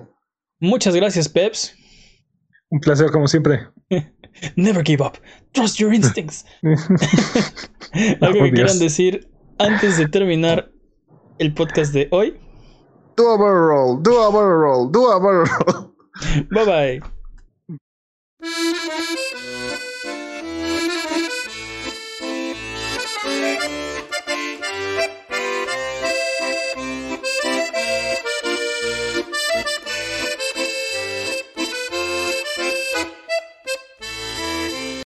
[0.60, 1.74] Muchas gracias, Peps.
[2.68, 3.68] Un placer, como siempre.
[4.56, 5.14] Never give up.
[5.52, 6.44] Trust your instincts.
[8.20, 9.26] Algo que quieran decir
[9.58, 10.70] antes de terminar
[11.38, 12.38] el podcast de hoy.
[13.16, 15.91] Do a barrel roll, do a barrel roll, do a barrel roll.
[16.50, 17.00] Bye bye.